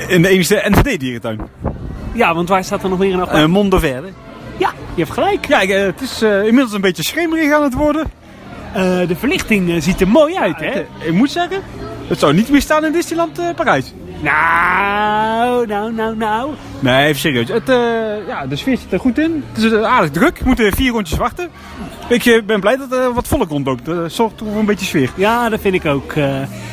In 0.08 0.22
de 0.22 0.28
enige 0.28 0.62
NVD-dierentuin. 0.68 1.40
Ja, 2.14 2.34
want 2.34 2.48
waar 2.48 2.64
staat 2.64 2.82
er 2.82 2.88
nog 2.88 2.98
meer 2.98 3.14
een 3.14 3.20
achtbaan? 3.20 3.42
Uh, 3.42 3.46
Mondo 3.46 3.78
Verde. 3.78 4.08
Ja, 4.56 4.72
je 4.94 5.02
hebt 5.02 5.12
gelijk. 5.12 5.46
Ja, 5.46 5.62
eh, 5.62 5.82
het 5.82 6.00
is 6.00 6.22
eh, 6.22 6.46
inmiddels 6.46 6.72
een 6.72 6.80
beetje 6.80 7.02
schemerig 7.02 7.52
aan 7.52 7.62
het 7.62 7.74
worden. 7.74 8.10
Eh, 8.72 9.08
de 9.08 9.16
verlichting 9.16 9.82
ziet 9.82 10.00
er 10.00 10.08
mooi 10.08 10.36
uit, 10.36 10.60
hè? 10.60 10.66
Het, 10.66 10.86
ik 11.00 11.12
moet 11.12 11.30
zeggen, 11.30 11.62
het 12.06 12.18
zou 12.18 12.34
niet 12.34 12.50
meer 12.50 12.60
staan 12.60 12.84
in 12.84 12.92
Disneyland 12.92 13.54
Parijs. 13.56 13.92
Nou, 14.20 15.66
nou, 15.66 15.92
nou, 15.92 16.16
nou. 16.16 16.50
Nee, 16.80 17.06
even 17.06 17.20
serieus. 17.20 17.48
Het, 17.48 17.66
ja, 18.26 18.46
de 18.46 18.56
sfeer 18.56 18.76
zit 18.76 18.92
er 18.92 19.00
goed 19.00 19.18
in. 19.18 19.44
Het 19.52 19.62
is 19.64 19.72
aardig 19.72 20.10
druk. 20.10 20.38
We 20.38 20.46
moeten 20.46 20.72
vier 20.72 20.92
rondjes 20.92 21.18
wachten. 21.18 21.48
Ik 22.12 22.24
eh, 22.26 22.42
ben 22.42 22.60
blij 22.60 22.76
dat 22.76 22.92
er 22.92 23.12
wat 23.12 23.28
volk 23.28 23.48
rondloopt. 23.50 23.84
Dat 23.84 24.12
zorgt 24.12 24.36
toch 24.38 24.48
voor 24.48 24.58
een 24.58 24.64
beetje 24.66 24.86
sfeer. 24.86 25.10
Ja, 25.14 25.48
dat 25.48 25.60
vind 25.60 25.74
ik 25.74 25.84
ook. 25.86 26.12
eh. 26.12 26.24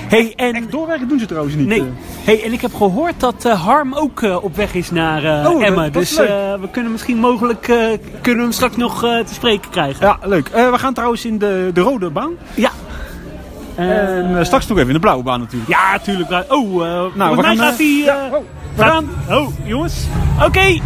hey, 0.08 0.34
en... 0.36 0.54
Echt 0.54 0.72
doorwerken 0.72 1.08
doen 1.08 1.20
ze 1.20 1.26
trouwens 1.26 1.56
niet. 1.56 1.68
Nee. 1.68 1.80
eh. 1.80 1.86
Hey, 2.26 2.44
en 2.44 2.54
ik 2.54 2.62
heb 2.62 2.74
gehoord 2.76 3.20
dat 3.20 3.46
eh, 3.46 3.62
Harm 3.66 3.94
ook 3.94 4.22
eh, 4.22 4.44
op 4.44 4.56
weg 4.56 4.74
is 4.74 4.92
naar 4.92 5.24
eh, 5.24 5.32
Oh, 5.38 5.44
dat- 5.60 5.62
Emmen. 5.68 5.92
dat 5.94 6.02
is 6.02 6.10
dus 6.10 6.18
leuk. 6.18 6.28
eh, 6.30 6.54
we 6.62 6.70
kunnen 6.72 6.92
misschien 6.92 7.18
mogelijk 7.18 7.68
eh, 7.68 7.78
kunnen 8.22 8.44
hem 8.44 8.52
straks 8.52 8.76
nog 8.76 9.04
eh, 9.04 9.20
te 9.20 9.34
spreken 9.34 9.70
krijgen. 9.72 10.06
Ja, 10.06 10.18
leuk. 10.24 10.48
Eh, 10.48 10.72
we 10.72 10.78
gaan 10.78 10.94
trouwens 10.94 11.26
in 11.26 11.38
de, 11.38 11.70
de 11.74 11.82
rode 11.82 12.10
baan. 12.10 12.32
Ja. 12.54 12.70
Eh, 13.76 14.18
en 14.18 14.38
eh, 14.38 14.44
straks 14.44 14.68
nog 14.68 14.78
even 14.78 14.90
in 14.90 14.96
de 14.96 15.02
blauwe 15.02 15.24
baan 15.24 15.40
natuurlijk. 15.40 15.70
Ja, 15.72 16.00
tuurlijk. 16.00 16.46
Oh, 16.48 16.74
uh, 16.74 16.80
Nou, 17.16 17.36
we 17.36 17.42
mij 17.42 17.56
gaan, 17.56 17.58
gaat 17.58 17.72
eh, 17.72 17.78
hij... 17.78 18.02
ja, 18.06 18.26
eh, 18.26 18.34
oh, 18.34 19.00
we 19.28 19.36
Oh, 19.36 19.48
jongens. 19.66 20.06
Oké. 20.46 20.80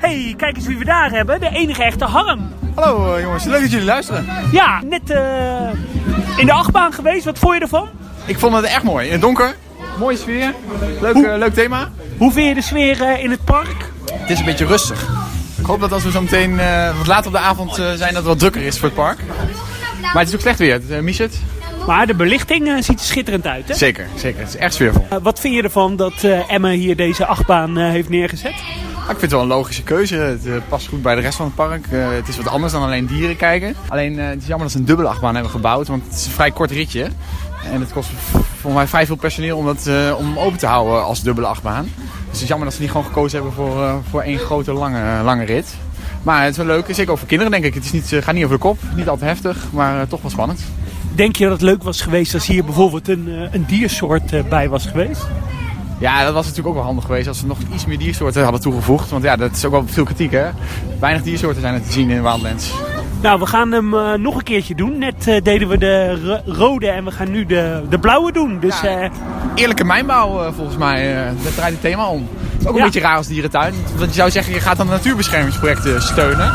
Hey, 0.00 0.34
kijk 0.36 0.56
eens 0.56 0.66
wie 0.66 0.78
we 0.78 0.84
daar 0.84 1.10
hebben. 1.10 1.40
De 1.40 1.48
enige 1.52 1.82
echte 1.84 2.04
Harm. 2.04 2.48
Hallo 2.74 3.14
eh, 3.14 3.22
jongens, 3.22 3.44
leuk 3.44 3.60
dat 3.60 3.70
jullie 3.70 3.86
luisteren. 3.86 4.26
Ja, 4.52 4.80
net 4.84 5.10
eh, 5.10 5.68
in 6.36 6.46
de 6.46 6.52
achtbaan 6.52 6.92
geweest. 6.92 7.24
Wat 7.24 7.38
vond 7.38 7.54
je 7.54 7.60
ervan? 7.60 7.88
Ik 8.24 8.38
vond 8.38 8.54
het 8.56 8.64
echt 8.64 8.82
mooi. 8.82 9.06
In 9.06 9.12
het 9.12 9.20
donker, 9.20 9.54
mooie 9.98 10.16
sfeer, 10.16 10.54
leuk, 11.00 11.12
Hoe- 11.14 11.26
eh, 11.26 11.38
leuk 11.38 11.54
thema. 11.54 11.88
Hoe 12.18 12.32
vind 12.32 12.48
je 12.48 12.54
de 12.54 12.62
sfeer 12.62 13.02
eh, 13.02 13.22
in 13.24 13.30
het 13.30 13.44
park? 13.44 13.90
Het 14.12 14.30
is 14.30 14.38
een 14.38 14.44
beetje 14.44 14.66
rustig. 14.66 15.08
Ik 15.58 15.66
hoop 15.66 15.80
dat 15.80 15.92
als 15.92 16.02
we 16.04 16.10
zo 16.10 16.20
meteen 16.20 16.56
wat 16.96 17.06
later 17.06 17.26
op 17.26 17.32
de 17.32 17.38
avond 17.38 17.70
eh, 17.78 17.84
zijn, 17.84 17.98
dat 17.98 18.14
het 18.14 18.24
wat 18.24 18.38
drukker 18.38 18.62
is 18.62 18.78
voor 18.78 18.88
het 18.88 18.96
park. 18.96 19.18
Maar 20.00 20.18
het 20.22 20.28
is 20.28 20.34
ook 20.34 20.40
slecht 20.40 20.58
weer, 20.58 20.72
het, 20.72 20.82
uh, 20.90 21.18
het? 21.18 21.40
Maar 21.86 22.06
de 22.06 22.14
belichting 22.14 22.68
eh, 22.68 22.74
ziet 22.82 23.00
er 23.00 23.06
schitterend 23.06 23.46
uit, 23.46 23.68
hè? 23.68 23.74
Zeker, 23.74 24.06
zeker. 24.16 24.40
Het 24.40 24.48
is 24.48 24.56
echt 24.56 24.74
sfeervol. 24.74 25.06
Eh, 25.10 25.18
wat 25.22 25.40
vind 25.40 25.54
je 25.54 25.62
ervan 25.62 25.96
dat 25.96 26.24
eh 26.24 26.52
Emma 26.52 26.70
hier 26.70 26.96
deze 26.96 27.26
achtbaan 27.26 27.76
heeft 27.76 28.08
neergezet? 28.08 28.52
Ah, 28.94 29.16
ik 29.16 29.18
vind 29.18 29.20
het 29.20 29.30
wel 29.30 29.40
een 29.40 29.46
logische 29.46 29.82
keuze. 29.82 30.16
Het 30.16 30.68
past 30.68 30.88
goed 30.88 31.02
bij 31.02 31.14
de 31.14 31.20
rest 31.20 31.36
van 31.36 31.46
het 31.46 31.54
park. 31.54 31.86
Het 31.90 32.28
is 32.28 32.36
wat 32.36 32.48
anders 32.48 32.72
dan 32.72 32.82
alleen 32.82 33.06
dieren 33.06 33.36
kijken. 33.36 33.74
Alleen 33.88 34.18
het 34.18 34.40
is 34.40 34.46
jammer 34.46 34.66
dat 34.66 34.72
ze 34.72 34.78
een 34.78 34.84
dubbele 34.84 35.08
achtbaan 35.08 35.34
hebben 35.34 35.52
gebouwd, 35.52 35.88
want 35.88 36.04
het 36.04 36.14
is 36.14 36.26
een 36.26 36.32
vrij 36.32 36.50
kort 36.50 36.70
ritje. 36.70 37.08
En 37.72 37.80
het 37.80 37.92
kost 37.92 38.10
volgens 38.30 38.74
mij 38.74 38.86
vrij 38.86 39.06
veel 39.06 39.16
personeel 39.16 39.56
om, 39.56 39.66
dat, 39.66 39.90
om 40.18 40.38
open 40.38 40.58
te 40.58 40.66
houden 40.66 41.04
als 41.04 41.22
dubbele 41.22 41.46
achtbaan. 41.46 41.84
Dus 41.84 42.32
het 42.32 42.40
is 42.40 42.48
jammer 42.48 42.66
dat 42.66 42.76
ze 42.76 42.82
niet 42.82 42.90
gewoon 42.90 43.06
gekozen 43.06 43.38
hebben 43.38 43.52
voor, 43.54 44.02
voor 44.10 44.22
één 44.22 44.38
grote 44.38 44.72
lange, 44.72 45.22
lange 45.22 45.44
rit. 45.44 45.74
Maar 46.22 46.42
het 46.42 46.50
is 46.50 46.56
wel 46.56 46.66
leuk, 46.66 46.86
zeker 46.88 47.12
ook 47.12 47.18
voor 47.18 47.28
kinderen 47.28 47.52
denk 47.52 47.64
ik. 47.64 47.74
Het 47.74 47.84
is 47.84 47.92
niet, 47.92 48.24
gaat 48.24 48.34
niet 48.34 48.44
over 48.44 48.56
de 48.56 48.62
kop, 48.62 48.78
niet 48.94 49.08
al 49.08 49.16
te 49.16 49.24
heftig, 49.24 49.56
maar 49.72 50.08
toch 50.08 50.22
wel 50.22 50.30
spannend. 50.30 50.60
Denk 51.20 51.36
je 51.36 51.44
dat 51.44 51.52
het 51.52 51.62
leuk 51.62 51.82
was 51.82 52.00
geweest 52.00 52.34
als 52.34 52.46
hier 52.46 52.64
bijvoorbeeld 52.64 53.08
een, 53.08 53.28
eh, 53.28 53.52
een 53.54 53.64
diersoort 53.66 54.32
eh, 54.32 54.40
bij 54.48 54.68
was 54.68 54.86
geweest? 54.86 55.26
Ja, 55.98 56.24
dat 56.24 56.32
was 56.32 56.42
natuurlijk 56.42 56.68
ook 56.68 56.74
wel 56.74 56.84
handig 56.84 57.04
geweest 57.04 57.28
als 57.28 57.38
ze 57.38 57.46
nog 57.46 57.58
iets 57.74 57.86
meer 57.86 57.98
diersoorten 57.98 58.42
hadden 58.42 58.60
toegevoegd. 58.60 59.10
Want 59.10 59.22
ja, 59.22 59.36
dat 59.36 59.50
is 59.56 59.64
ook 59.64 59.70
wel 59.72 59.84
veel 59.86 60.04
kritiek 60.04 60.30
hè. 60.30 60.46
Weinig 61.00 61.22
diersoorten 61.22 61.60
zijn 61.60 61.74
er 61.74 61.82
te 61.82 61.92
zien 61.92 62.10
in 62.10 62.22
Wildlands. 62.22 62.72
Nou, 63.22 63.38
we 63.40 63.46
gaan 63.46 63.72
hem 63.72 63.94
eh, 63.94 64.12
nog 64.14 64.36
een 64.36 64.42
keertje 64.42 64.74
doen. 64.74 64.98
Net 64.98 65.24
deden 65.42 65.68
we 65.68 65.78
de 65.78 66.20
ro- 66.24 66.52
rode 66.52 66.88
en 66.88 67.04
we 67.04 67.10
gaan 67.10 67.30
nu 67.30 67.46
de, 67.46 67.82
de 67.90 67.98
blauwe 67.98 68.32
doen. 68.32 68.58
Dus 68.60 68.80
Ja. 68.80 69.10
Eerlijke 69.54 69.84
mijnbouw 69.84 70.52
volgens 70.52 70.76
mij, 70.76 71.14
daar 71.14 71.52
draait 71.54 71.72
het 71.72 71.80
thema 71.80 72.06
om. 72.08 72.28
Het 72.40 72.60
is 72.60 72.66
ook 72.66 72.72
een 72.72 72.78
Ja. 72.78 72.84
beetje 72.84 73.00
raar 73.00 73.16
als 73.16 73.26
dierentuin. 73.26 73.74
Want 73.96 74.10
je 74.10 74.16
zou 74.16 74.30
zeggen, 74.30 74.54
je 74.54 74.60
gaat 74.60 74.76
dan 74.76 74.86
natuurbeschermingsprojecten 74.86 76.02
steunen. 76.02 76.52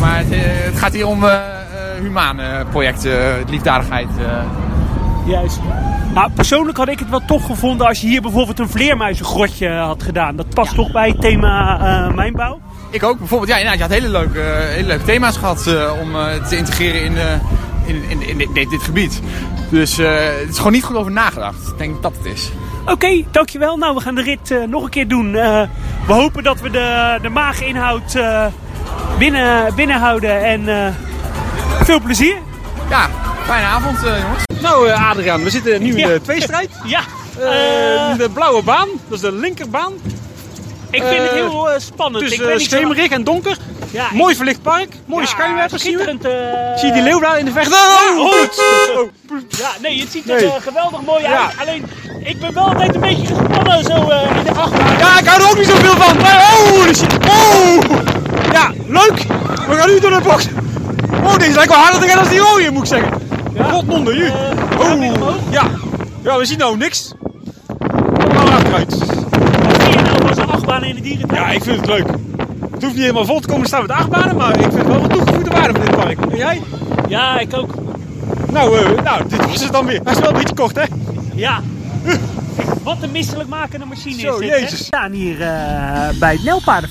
Maar 0.00 0.16
het, 0.18 0.26
het 0.64 0.78
gaat 0.78 0.92
hier 0.92 1.06
om 1.06 1.24
humane 2.00 2.64
projecten, 2.70 3.44
liefdadigheid. 3.48 4.08
eh. 4.18 4.24
juist. 5.26 5.60
Nou, 6.14 6.30
persoonlijk 6.34 6.76
had 6.78 6.88
ik 6.88 6.98
het 6.98 7.10
wel 7.10 7.22
toch 7.26 7.46
gevonden 7.46 7.86
als 7.86 8.00
je 8.00 8.06
hier 8.06 8.22
bijvoorbeeld 8.22 8.58
een 8.58 8.68
vleermuizengrotje 8.68 9.68
had 9.70 10.02
gedaan. 10.02 10.36
Dat 10.36 10.48
past 10.54 10.74
toch 10.74 10.92
bij 10.92 11.08
het 11.08 11.20
thema 11.20 11.78
eh, 11.80 12.14
mijnbouw? 12.14 12.60
Ik 12.90 13.02
ook 13.02 13.18
bijvoorbeeld, 13.18 13.50
ja, 13.50 13.56
inderdaad, 13.56 13.78
je 13.88 13.94
had 13.94 14.02
hele 14.02 14.18
leuke, 14.18 14.40
eh, 14.40 14.68
hele 14.68 14.86
leuke 14.86 15.04
thema's 15.04 15.36
gehad 15.36 15.66
eh, 15.66 15.92
om 16.00 16.14
eh, 16.16 16.44
te 16.44 16.56
integreren 16.56 17.02
in, 17.04 17.16
eh, 17.16 17.24
in, 17.84 18.02
in, 18.08 18.28
in 18.28 18.38
dit, 18.38 18.54
dit, 18.54 18.70
dit 18.70 18.82
gebied. 18.82 19.20
Dus 19.70 19.98
eh, 19.98 20.14
het 20.40 20.48
is 20.48 20.56
gewoon 20.56 20.72
niet 20.72 20.84
goed 20.84 20.96
over 20.96 21.12
nagedacht. 21.12 21.68
Ik 21.68 21.78
denk 21.78 22.02
dat 22.02 22.12
het 22.22 22.32
is. 22.34 22.50
Oké, 22.86 23.22
dankjewel. 23.30 23.76
Nou, 23.76 23.94
we 23.94 24.00
gaan 24.00 24.14
de 24.14 24.22
rit 24.22 24.50
eh, 24.50 24.58
nog 24.68 24.82
een 24.84 24.90
keer 24.90 25.08
doen. 25.08 25.34
Eh, 25.34 25.62
we 26.06 26.12
hopen 26.12 26.42
dat 26.42 26.60
we 26.60 26.70
de, 26.70 27.18
de 27.22 27.28
maaginhoud 27.28 28.14
eh 28.14 28.46
binnen, 29.18 29.74
binnenhouden. 29.74 30.44
En 30.44 30.68
eh, 30.68 30.92
Veel 31.84 32.00
plezier. 32.00 32.36
Ja, 32.90 33.08
fijne 33.46 33.66
avond 33.66 33.96
eh, 34.04 34.20
jongens. 34.22 34.42
Nou 34.62 34.88
uh, 34.88 35.10
Adriaan, 35.10 35.42
we 35.44 35.50
zitten 35.50 35.82
nu 35.82 35.90
in 35.90 35.96
Ja. 35.96 36.06
de 36.08 36.20
tweestrijd. 36.22 36.70
Ja, 36.84 37.00
Eh, 37.40 38.10
eh, 38.10 38.18
de 38.18 38.30
blauwe 38.30 38.62
baan, 38.62 38.88
dat 39.08 39.16
is 39.16 39.20
de 39.20 39.32
linkerbaan. 39.32 39.92
ik 40.90 41.02
vind 41.02 41.18
het 41.20 41.28
eh, 41.28 41.32
heel 41.34 41.70
eh, 41.70 41.80
spannend. 41.80 42.24
Het 42.24 42.32
is 42.32 42.38
ik 42.38 42.46
eh, 42.46 42.52
zo- 42.52 42.58
schemerig 42.58 43.10
en 43.10 43.24
donker. 43.24 43.56
Ja, 43.90 44.06
Mooi 44.12 44.34
verlicht 44.36 44.62
park, 44.62 44.88
mooie 45.06 45.22
ja, 45.22 45.28
schijnwerpers 45.28 45.82
zien 45.82 45.96
we. 45.96 46.04
eh, 46.04 46.78
Zie 46.78 46.86
je 46.88 46.92
die 46.94 47.02
leeuw 47.02 47.20
daar 47.20 47.38
in 47.38 47.44
de 47.44 47.52
vecht? 47.52 47.72
Oh, 47.72 49.08
Ja, 49.58 49.68
nee, 49.82 50.00
het 50.00 50.10
ziet 50.10 50.30
er 50.30 50.34
Nee. 50.40 50.52
eh, 50.52 50.62
geweldig 50.62 51.00
mooi 51.02 51.22
Ja. 51.22 51.42
uit. 51.42 51.52
Alleen, 51.60 51.84
ik 52.24 52.40
ben 52.40 52.54
wel 52.54 52.64
altijd 52.64 52.94
een 52.94 53.00
beetje 53.00 53.26
gespannen 53.26 53.84
zo 53.84 54.08
eh, 54.08 54.36
in 54.36 54.44
de 54.44 54.50
achtbaan. 54.60 54.98
Ja, 54.98 55.18
ik 55.18 55.26
hou 55.26 55.42
er 55.42 55.48
ook 55.50 55.56
niet 55.58 55.66
zoveel 55.66 55.96
van. 55.96 56.16
Oh, 56.20 56.84
shit. 56.84 57.16
Oh. 57.28 57.82
Ja, 58.52 58.70
leuk. 58.86 59.22
We 59.68 59.74
gaan 59.76 59.88
nu 59.88 60.00
door 60.00 60.10
de 60.10 60.20
box. 60.22 60.46
Oh, 61.24 61.36
deze 61.36 61.52
lijkt 61.52 61.68
wel 61.72 61.78
harder 61.82 62.00
te 62.00 62.08
gaan 62.08 62.22
dan 62.22 62.28
die 62.32 62.38
rode, 62.38 62.70
moet 62.70 62.82
ik 62.82 62.88
zeggen. 62.88 63.12
Rotmonde, 63.56 64.16
ju. 64.16 64.24
Eh, 64.26 64.90
omhoog? 64.92 65.36
Ja. 65.50 65.62
Ja, 66.22 66.38
we 66.38 66.44
zien 66.44 66.58
nou 66.58 66.76
niks. 66.76 67.12
Kom 67.78 68.34
maar 68.34 68.50
achteruit. 68.50 68.98
Wat 68.98 69.82
zie 69.82 69.90
je 69.92 70.00
nou 70.02 70.28
als 70.28 70.36
een 70.38 70.48
achtbaan 70.50 70.84
in 70.84 70.94
de 70.94 71.00
dierentuin? 71.00 71.42
Ja, 71.42 71.48
ik 71.48 71.62
vind 71.62 71.76
het 71.76 71.86
leuk. 71.86 72.06
Het 72.70 72.82
hoeft 72.82 72.94
niet 72.94 73.04
helemaal 73.04 73.24
vol 73.24 73.40
te 73.40 73.46
komen 73.48 73.62
te 73.62 73.68
staan 73.68 73.80
met 73.82 73.90
achtbanen, 73.90 74.36
maar 74.36 74.54
ik 74.56 74.62
vind 74.62 74.74
het 74.74 74.86
wel 74.86 75.00
wat 75.00 75.10
toegevoegde 75.10 75.50
waarde 75.50 75.72
van 75.72 75.80
dit 75.84 75.96
park. 75.96 76.18
En 76.30 76.36
jij? 76.36 76.62
Ja, 77.08 77.38
ik 77.38 77.54
ook. 77.56 77.74
Nou, 78.52 78.78
eh, 78.78 79.02
nou, 79.02 79.28
dit 79.28 79.46
was 79.46 79.62
het 79.62 79.72
dan 79.72 79.86
weer. 79.86 80.00
Hij 80.04 80.12
is 80.12 80.18
wel 80.18 80.28
een 80.28 80.36
beetje 80.36 80.54
kort, 80.54 80.76
hè? 80.76 80.84
Ja. 81.34 81.60
Wat 82.82 82.96
een 83.00 83.10
misselijkmakende 83.10 83.86
machine 83.86 84.20
Zo, 84.20 84.34
is 84.34 84.40
dit, 84.40 84.50
hè? 84.50 84.56
jezus. 84.56 84.78
We 84.78 84.84
staan 84.84 85.12
hier 85.12 85.40
eh, 85.40 86.08
bij 86.18 86.32
het 86.32 86.44
Nelpaarden. 86.44 86.90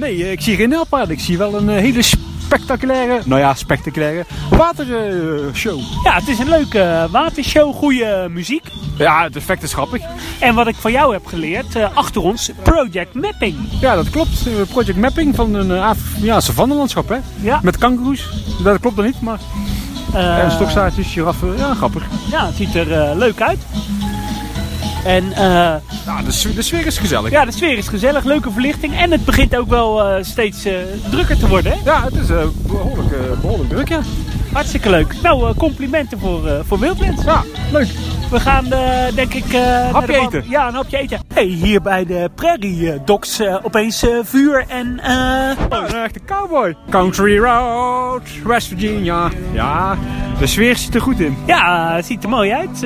Nee, 0.00 0.24
eh, 0.24 0.30
ik 0.32 0.40
zie 0.40 0.56
geen 0.56 0.68
nijlpaarden. 0.68 1.14
Ik 1.14 1.20
zie 1.22 1.38
wel 1.38 1.54
een 1.54 1.68
eh, 1.68 1.76
hele 1.76 2.02
spectaculaire, 2.02 3.20
nou 3.24 3.40
ja, 3.40 3.54
spectaculaire 3.54 4.24
watershow. 4.50 5.80
Ja, 6.04 6.14
het 6.14 6.28
is 6.28 6.38
een 6.38 6.48
leuke 6.48 7.08
watershow, 7.10 7.74
goede 7.74 8.26
muziek. 8.30 8.64
ja, 8.98 9.22
het 9.22 9.36
effect 9.36 9.62
is 9.62 9.72
grappig. 9.72 10.02
En 10.38 10.54
wat 10.54 10.66
ik 10.66 10.74
van 10.74 10.92
jou 10.92 11.12
heb 11.12 11.26
geleerd, 11.26 11.76
eh, 11.76 11.86
achter 11.94 12.22
ons, 12.22 12.50
Project 12.62 13.14
Mapping. 13.14 13.56
Ja, 13.80 13.94
dat 13.94 14.10
klopt. 14.10 14.46
Eh, 14.46 14.52
Project 14.70 14.96
Mapping 14.98 15.34
van 15.34 15.54
een 15.54 15.68
uh, 15.70 15.90
ja, 16.20 16.40
savannelandschap, 16.40 17.08
hè? 17.08 17.16
Ja, 17.40 17.60
Met 17.62 17.78
kangoeroes. 17.78 18.28
Dat 18.62 18.80
klopt 18.80 18.96
dan 18.96 19.04
niet, 19.04 19.20
maar... 19.20 19.38
eh, 20.14 20.38
en 20.38 20.50
stokstaartjes, 20.50 21.12
giraffen. 21.12 21.56
Ja, 21.56 21.74
grappig. 21.74 22.04
ja, 22.30 22.46
het 22.46 22.54
ziet 22.56 22.74
er 22.74 22.92
eh, 22.92 23.16
leuk 23.16 23.40
uit. 23.40 23.58
En 25.04 25.24
Ja, 25.36 25.80
de, 26.24 26.30
sfeer- 26.32 26.54
de 26.54 26.62
sfeer 26.62 26.86
is 26.86 26.98
gezellig. 26.98 27.30
ja, 27.30 27.44
de 27.44 27.52
sfeer 27.52 27.78
is 27.78 27.88
gezellig, 27.88 28.24
leuke 28.24 28.50
verlichting. 28.50 28.96
En 28.98 29.10
het 29.10 29.24
begint 29.24 29.56
ook 29.56 29.68
wel 29.68 30.04
eh, 30.04 30.22
steeds 30.24 30.64
eh, 30.64 30.74
drukker 31.10 31.38
te 31.38 31.48
worden. 31.48 31.72
Hè? 31.72 31.78
Ja, 31.84 32.02
het 32.04 32.14
is 32.14 32.30
eh, 32.30 32.36
behoorlijk, 32.66 33.12
eh, 33.12 33.40
behoorlijk 33.40 33.68
druk, 33.70 33.88
ja. 33.88 34.00
Hartstikke 34.52 34.90
leuk. 34.90 35.14
Nou, 35.22 35.54
complimenten 35.54 36.18
voor, 36.18 36.62
voor 36.66 36.78
Wildlands. 36.78 37.24
Ja, 37.24 37.42
leuk. 37.72 37.88
We 38.30 38.40
gaan, 38.40 38.64
denk 39.14 39.34
ik... 39.34 39.44
Hapje 39.92 40.06
de 40.12 40.18
eten. 40.18 40.44
Ja, 40.48 40.68
een 40.68 40.74
hapje 40.74 40.98
eten. 40.98 41.18
Hey, 41.34 41.44
hier 41.44 41.82
bij 41.82 42.04
de 42.06 42.30
Prairie 42.34 43.04
Docs 43.04 43.40
eh, 43.40 43.56
opeens 43.62 44.04
vuur 44.22 44.64
en... 44.68 45.00
eh, 45.02 45.10
Oh, 45.70 45.88
een 45.88 45.94
echte 46.02 46.20
cowboy. 46.26 46.76
Country 46.90 47.38
Road, 47.38 48.22
West 48.44 48.68
Virginia. 48.68 49.30
Ja, 49.52 49.96
de 50.38 50.46
sfeer 50.46 50.76
zit 50.76 50.94
er 50.94 51.00
goed 51.00 51.20
in. 51.20 51.36
ja, 51.46 51.92
het 51.94 52.06
ziet 52.06 52.22
er 52.22 52.28
mooi 52.28 52.52
uit. 52.52 52.82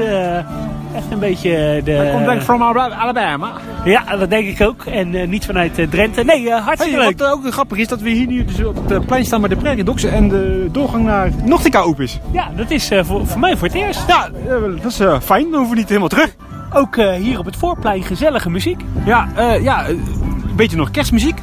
Eh, 0.95 1.01
echt 1.01 1.11
een 1.13 1.19
beetje 1.19 1.81
de... 1.85 1.91
Hij 1.93 2.13
komt 2.13 2.25
denk 2.25 2.39
ik 2.39 2.43
from 2.45 2.63
Alabama. 2.63 3.51
Ja, 3.85 4.17
dat 4.17 4.31
denk 4.31 4.47
ik 4.49 4.67
ook. 4.67 4.85
En 4.85 5.15
eh, 5.15 5.29
niet 5.29 5.45
vanuit 5.47 5.79
eh, 5.79 5.89
Drenthe. 5.89 6.25
Nee, 6.25 6.51
eh, 6.51 6.65
hartstikke 6.65 6.97
Hey, 6.97 7.07
leuk. 7.09 7.19
wat 7.19 7.31
ook 7.31 7.53
grappig 7.53 7.79
is, 7.79 7.89
dat 7.89 8.01
we 8.01 8.11
hier 8.11 8.27
nu 8.27 8.45
dus 8.45 8.65
op 8.65 8.75
het 8.77 8.91
eh, 8.91 9.07
plein 9.07 9.25
staan 9.25 9.41
met 9.41 9.51
de 9.51 9.57
Prairie 9.57 9.85
Dogs 9.85 10.05
en 10.05 10.29
de 10.29 10.69
doorgang 10.73 11.05
naar 11.05 11.31
Nortica 11.45 11.81
open 11.81 12.05
is. 12.05 12.21
Ja, 12.33 12.49
dat 12.57 12.71
is 12.71 12.91
eh, 12.91 13.05
voor, 13.05 13.27
voor 13.27 13.41
mij 13.41 13.57
voor 13.57 13.67
het 13.69 13.77
eerst. 13.77 14.01
Ja, 14.09 14.29
eh, 14.49 14.55
dat 14.83 14.93
is 14.93 15.01
eh, 15.01 15.21
fijn. 15.21 15.43
Dan 15.43 15.53
hoeven 15.55 15.71
we 15.71 15.77
niet 15.77 15.89
helemaal 15.89 16.09
terug. 16.09 16.35
Ook 16.73 16.97
eh, 16.97 17.13
hier 17.13 17.39
op 17.39 17.45
het 17.45 17.57
voorplein 17.57 18.03
gezellige 18.03 18.51
muziek. 18.51 18.81
Ja, 19.05 19.29
eh, 19.37 19.63
ja 19.63 19.83
eh, 19.83 19.89
een 19.89 20.57
beetje 20.57 20.77
nog 20.77 20.91
kerstmuziek. 20.91 21.39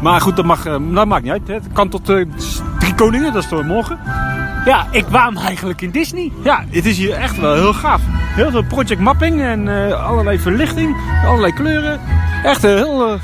Maar 0.00 0.20
goed, 0.20 0.36
dat, 0.36 0.44
mag, 0.44 0.66
eh, 0.66 0.76
dat 0.90 1.06
maakt 1.06 1.22
niet 1.22 1.32
uit. 1.32 1.48
Hè. 1.48 1.54
Het 1.54 1.72
kan 1.72 1.88
tot 1.88 2.08
eh, 2.08 2.24
drie 2.78 2.94
koningen, 2.94 3.32
dat 3.32 3.42
is 3.42 3.48
tot 3.48 3.66
morgen. 3.66 3.98
Ja, 4.64 4.86
ik 4.90 5.06
waam 5.06 5.36
eigenlijk 5.36 5.80
in 5.80 5.90
Disney. 5.90 6.32
Ja, 6.42 6.64
het 6.70 6.86
is 6.86 6.98
hier 6.98 7.12
echt 7.12 7.40
wel 7.40 7.54
heel 7.54 7.72
gaaf. 7.72 8.00
Heel 8.10 8.50
veel 8.50 8.64
project 8.64 9.00
mapping 9.00 9.40
en 9.40 9.88
eh, 9.88 10.06
allerlei 10.06 10.38
verlichting, 10.38 10.96
allerlei 11.26 11.52
kleuren. 11.52 12.00
Echt 12.44 12.62
een 12.62 12.76
heel 12.76 13.08
eh, 13.08 13.20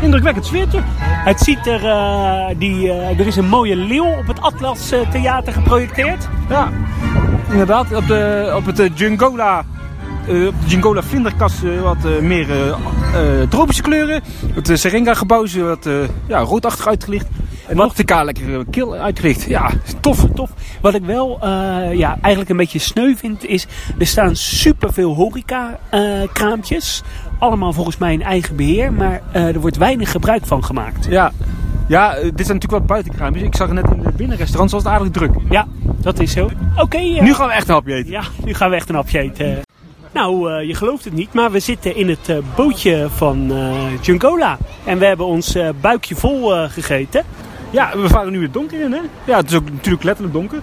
indrukwekkend 0.00 0.46
sfeertje. 0.46 0.80
Het 1.24 1.40
ziet 1.40 1.66
er, 1.66 1.84
eh, 1.84 2.58
die, 2.58 2.92
er 2.92 3.26
is 3.26 3.36
een 3.36 3.48
mooie 3.48 3.76
leeuw 3.76 4.16
op 4.18 4.26
het 4.26 4.40
Atlas 4.40 4.92
Theater 5.10 5.52
geprojecteerd. 5.52 6.28
Ja, 6.48 6.68
inderdaad. 7.50 7.94
Op, 7.94 8.06
de, 8.06 8.52
op 8.56 8.66
het 8.66 8.98
Jungola, 8.98 9.58
op 9.58 10.26
de 10.26 10.52
Jungola 10.66 11.02
vlinderkas 11.02 11.62
eh, 11.62 11.80
wat 11.80 12.20
meer 12.20 12.46
tropische 13.48 13.82
kleuren. 13.82 14.22
Het 14.54 14.70
Serenga 14.78 15.14
gebouw 15.14 15.42
is 15.42 15.56
wat 15.56 15.88
ja, 16.26 16.38
roodachtig 16.38 16.86
uitgelicht. 16.86 17.26
En 17.68 17.76
Wat- 17.76 18.02
lekker 18.24 18.64
kil 18.70 18.94
uitgelicht. 18.94 19.42
Ja, 19.42 19.70
Tof, 20.00 20.26
tof. 20.34 20.50
Wat 20.80 20.94
ik 20.94 21.04
wel 21.04 21.38
eh, 21.42 21.48
ja, 21.94 22.18
eigenlijk 22.20 22.50
een 22.50 22.56
beetje 22.56 22.78
sneu 22.78 23.14
vind 23.16 23.44
is... 23.46 23.66
Er 23.98 24.06
staan 24.06 24.36
superveel 24.36 25.14
horeca 25.14 25.78
eh, 25.88 26.00
kraampjes. 26.32 27.02
Allemaal 27.38 27.72
volgens 27.72 27.96
mij 27.96 28.12
in 28.12 28.22
eigen 28.22 28.56
beheer. 28.56 28.92
Maar 28.92 29.22
eh, 29.32 29.46
er 29.54 29.60
wordt 29.60 29.76
weinig 29.76 30.10
gebruik 30.10 30.46
van 30.46 30.64
gemaakt. 30.64 31.06
ja. 31.10 31.32
Ja, 31.88 32.10
dit 32.14 32.22
zijn 32.22 32.34
natuurlijk 32.36 32.70
wat 32.72 32.86
buitenkraampjes. 32.86 33.44
Ik 33.46 33.56
zag 33.56 33.70
net 33.72 33.90
in 33.90 34.02
de 34.02 34.12
binnenrestaurants 34.12 34.72
was 34.72 34.82
het 34.82 34.92
aardig 34.92 35.10
druk. 35.10 35.30
Ja, 35.50 35.66
dat 36.00 36.18
is 36.20 36.32
zo. 36.32 36.50
Oké. 36.76 36.98
Nu 36.98 37.34
gaan 37.34 37.46
we 37.46 37.52
echt 37.52 37.68
een 37.68 37.74
hapje 37.74 37.94
eten. 37.94 38.10
Ja, 38.10 38.22
nu 38.44 38.54
gaan 38.54 38.70
we 38.70 38.76
echt 38.76 38.88
een 38.88 38.94
hapje 38.94 39.18
eten. 39.18 39.60
Nou, 40.12 40.50
je 40.66 40.74
gelooft 40.74 41.04
het 41.04 41.12
niet, 41.14 41.32
maar 41.32 41.50
we 41.50 41.58
zitten 41.58 41.96
in 41.96 42.08
het 42.08 42.32
bootje 42.56 43.06
van 43.14 43.52
Jungola. 44.00 44.58
En 44.84 44.98
we 44.98 45.06
hebben 45.06 45.26
ons 45.26 45.56
buikje 45.80 46.14
vol 46.14 46.68
gegeten. 46.68 47.24
Ja, 47.74 47.98
we 47.98 48.08
varen 48.08 48.32
nu 48.32 48.42
het 48.42 48.52
donker 48.52 48.80
in, 48.80 48.92
hè? 48.92 49.00
Ja, 49.24 49.36
het 49.36 49.50
is 49.50 49.56
ook 49.56 49.70
natuurlijk 49.70 50.04
letterlijk 50.04 50.34
donker. 50.34 50.60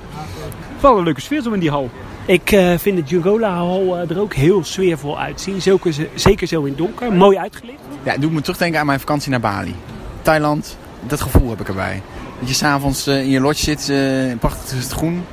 Wel 0.79 0.97
een 0.97 1.03
leuke 1.03 1.21
sfeer 1.21 1.41
zo 1.41 1.51
in 1.51 1.59
die 1.59 1.69
hal. 1.69 1.89
Ik 2.25 2.51
eh, 2.51 2.77
vind 2.77 2.97
het 2.97 3.09
Jungola 3.09 3.55
Hall 3.55 3.91
eh, 3.91 4.09
er 4.09 4.19
ook 4.19 4.33
heel 4.33 4.63
sfeervol 4.63 5.19
uitzien. 5.19 5.61
Zeker, 5.61 5.93
zeker 6.15 6.47
zo 6.47 6.61
in 6.61 6.67
het 6.67 6.77
donker. 6.77 7.13
Mooi 7.13 7.37
uitgelicht. 7.37 7.79
Ja, 8.03 8.11
het 8.11 8.21
doet 8.21 8.31
me 8.31 8.41
terugdenken 8.41 8.79
aan 8.79 8.85
mijn 8.85 8.99
vakantie 8.99 9.31
naar 9.31 9.39
Bali. 9.39 9.75
Thailand, 10.21 10.77
dat 11.07 11.21
gevoel 11.21 11.49
heb 11.49 11.59
ik 11.59 11.67
erbij. 11.67 12.01
Dat 12.39 12.49
je 12.49 12.55
s'avonds 12.55 13.07
eh, 13.07 13.21
in 13.21 13.29
je 13.29 13.39
lodge 13.39 13.63
zit, 13.63 13.89
eh 13.89 14.39
prachtig 14.39 14.77
is 14.77 14.83
het 14.83 14.93
groen. 14.93 15.23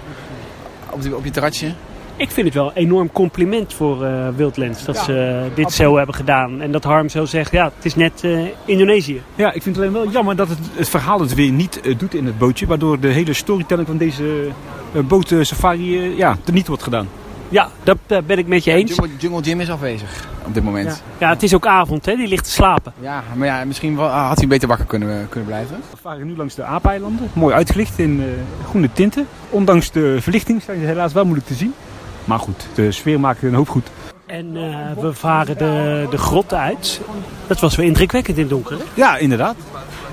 Op, 0.91 1.03
die, 1.03 1.17
op 1.17 1.25
je 1.25 1.31
terrasje. 1.31 1.75
Ik 2.19 2.31
vind 2.31 2.47
het 2.47 2.55
wel 2.55 2.67
een 2.67 2.75
enorm 2.75 3.13
compliment 3.13 3.75
voor 3.75 4.05
eh 4.05 4.29
Wildlands 4.37 4.85
dat 4.85 4.99
ze 4.99 5.43
eh, 5.51 5.57
dit 5.57 5.73
zo 5.73 5.97
hebben 5.97 6.15
gedaan. 6.15 6.61
En 6.61 6.73
dat 6.73 6.85
Harm 6.85 7.09
zo 7.09 7.25
zegt, 7.25 7.53
ja, 7.53 7.65
het 7.75 7.85
is 7.85 7.95
net 7.95 8.25
eh, 8.25 8.41
Indonesië. 8.65 9.23
Ja, 9.35 9.53
ik 9.53 9.63
vind 9.63 9.77
het 9.77 9.85
alleen 9.85 10.03
wel 10.03 10.11
jammer 10.11 10.37
dat 10.37 10.49
het, 10.49 10.59
het 10.75 10.89
verhaal 10.89 11.21
het 11.21 11.35
weer 11.35 11.51
niet 11.51 11.81
doet 11.99 12.15
in 12.15 12.27
het 12.27 12.39
bootje. 12.39 12.67
Waardoor 12.67 13.01
de 13.01 13.09
hele 13.09 13.33
storytelling 13.33 13.87
van 13.87 13.97
deze 13.97 14.49
uh, 14.93 15.03
boot 15.03 15.35
safari 15.41 16.17
ja, 16.17 16.37
er 16.47 16.53
niet 16.53 16.67
wordt 16.67 16.83
gedaan. 16.83 17.09
Ja, 17.49 17.69
dat 17.83 17.99
ben 18.27 18.39
ik 18.39 18.47
met 18.47 18.65
je 18.65 18.73
eens. 18.73 18.95
Jungle, 18.95 19.17
Jungle 19.19 19.41
Jim 19.41 19.61
is 19.61 19.71
afwezig 19.71 20.29
op 20.49 20.55
dit 20.55 20.63
moment. 20.63 21.03
Ja. 21.19 21.27
ja, 21.27 21.33
het 21.33 21.43
is 21.43 21.55
ook 21.55 21.67
avond, 21.67 22.07
hè? 22.07 22.17
die 22.17 22.29
ligt 22.29 22.45
te 22.45 22.51
slapen. 22.51 22.93
Ja, 23.01 23.23
maar 23.35 23.47
ja, 23.47 23.65
misschien 23.65 23.97
wel- 23.97 24.09
had 24.09 24.39
hij 24.39 24.47
beter 24.47 24.69
wakker 24.69 24.87
kunnen, 24.87 25.29
kunnen 25.29 25.49
blijven. 25.49 25.77
We 25.91 25.97
varen 26.01 26.27
nu 26.27 26.37
langs 26.37 26.55
de 26.55 26.63
aapeilanden. 26.65 27.31
Mooi 27.33 27.55
uitgelicht 27.55 27.99
in 27.99 28.21
eh, 28.21 28.67
groene 28.69 28.89
tinten. 28.93 29.27
Ondanks 29.51 29.91
de 29.91 30.17
verlichting 30.21 30.63
zijn 30.63 30.81
ze 30.81 30.87
helaas 30.87 31.13
wel 31.13 31.25
moeilijk 31.25 31.47
te 31.47 31.55
zien. 31.55 31.75
Maar 32.29 32.39
goed, 32.39 32.67
de 32.75 32.93
sfeer 32.93 33.21
maakt 33.21 33.43
een 33.43 33.55
hoop 33.55 33.69
goed. 33.69 33.91
En 34.27 34.57
eh, 34.57 35.03
we 35.03 35.13
varen 35.13 35.59
de, 35.59 36.07
de 36.11 36.19
grot 36.19 36.55
uit. 36.55 37.01
Dat 37.47 37.61
was 37.61 37.77
wel 37.77 37.87
indrukwekkend 37.87 38.37
in 38.37 38.43
het 38.43 38.53
donker. 38.53 38.77
hè? 38.79 38.85
Ja, 38.95 39.17
inderdaad. 39.17 39.57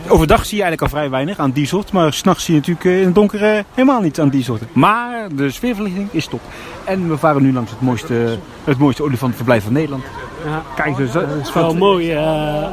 Overdag 0.08 0.46
zie 0.46 0.58
je 0.58 0.64
eigenlijk 0.64 0.82
al 0.82 1.00
vrij 1.00 1.10
weinig 1.10 1.38
aan 1.38 1.52
die 1.52 1.68
soort. 1.68 1.92
Maar 1.92 2.14
s'nachts 2.14 2.44
zie 2.46 2.54
je 2.54 2.60
natuurlijk 2.60 2.86
eh, 2.86 3.00
in 3.00 3.06
het 3.06 3.16
donker 3.16 3.44
eh, 3.44 3.64
helemaal 3.74 4.02
niet 4.02 4.20
aan 4.20 4.30
die 4.30 4.44
soorten. 4.44 4.68
Maar 4.74 5.28
de 5.36 5.50
sfeerverlichting 5.52 6.08
is 6.12 6.28
top. 6.28 6.42
En 6.84 7.10
we 7.10 7.18
varen 7.18 7.42
nu 7.42 7.54
langs 7.54 7.72
het 7.72 7.82
mooiste, 7.82 8.38
het 8.64 8.78
mooiste 8.78 9.04
olifantenverblijf 9.04 9.64
van 9.64 9.74
Nederland. 9.74 10.04
Ja. 10.46 10.62
Kijk, 10.76 10.96
dus, 10.96 11.12
Dat 11.12 11.24
is 11.44 11.54
wel 11.54 11.76
mooi. 11.76 12.12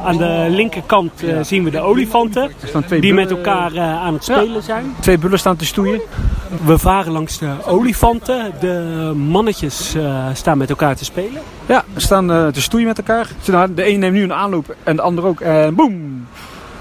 aan 0.05 0.17
de 0.17 0.45
linkerkant 0.49 1.11
zien 1.41 1.63
we 1.63 1.69
de 1.69 1.79
olifanten. 1.79 2.51
Die 2.99 3.13
met 3.13 3.31
elkaar 3.31 3.79
aan 3.79 4.13
het 4.13 4.23
spelen 4.23 4.63
zijn. 4.63 4.95
Twee 4.99 5.17
bullen 5.17 5.39
staan 5.39 5.55
te 5.55 5.65
stoeien. 5.65 6.01
We 6.65 6.77
varen 6.77 7.11
langs 7.11 7.37
de 7.37 7.51
olifanten. 7.65 8.51
De 8.59 9.11
mannetjes 9.15 9.93
eh, 9.95 10.25
staan 10.33 10.57
met 10.57 10.69
elkaar 10.69 10.95
te 10.95 11.05
spelen. 11.05 11.41
Ja, 11.65 11.83
ze 11.93 11.99
staan 11.99 12.31
eh, 12.31 12.47
te 12.47 12.61
stoeien 12.61 12.87
met 12.87 12.97
elkaar. 12.97 13.27
Ze- 13.41 13.73
De 13.75 13.89
een 13.89 13.99
neemt 13.99 14.13
nu 14.13 14.23
een 14.23 14.33
aanloop 14.33 14.75
en 14.83 14.95
de 14.95 15.01
ander 15.01 15.25
ook. 15.25 15.39
En 15.41 15.75
boem! 15.75 16.27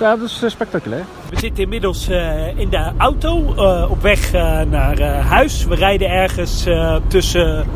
Ja, 0.01 0.17
dat 0.17 0.29
is 0.29 0.41
eh, 0.43 0.51
spectaculair. 0.51 1.05
We 1.31 1.39
zitten 1.39 1.63
inmiddels 1.63 2.09
eh, 2.09 2.59
in 2.59 2.69
de 2.69 2.91
auto 2.99 3.55
eh, 3.55 3.91
op 3.91 4.03
weg 4.03 4.33
eh, 4.33 4.61
naar 4.71 4.99
eh, 4.99 5.27
huis. 5.31 5.65
We 5.65 5.75
rijden 5.75 6.09
ergens 6.11 6.67
eh, 6.67 6.97
tussen 7.07 7.67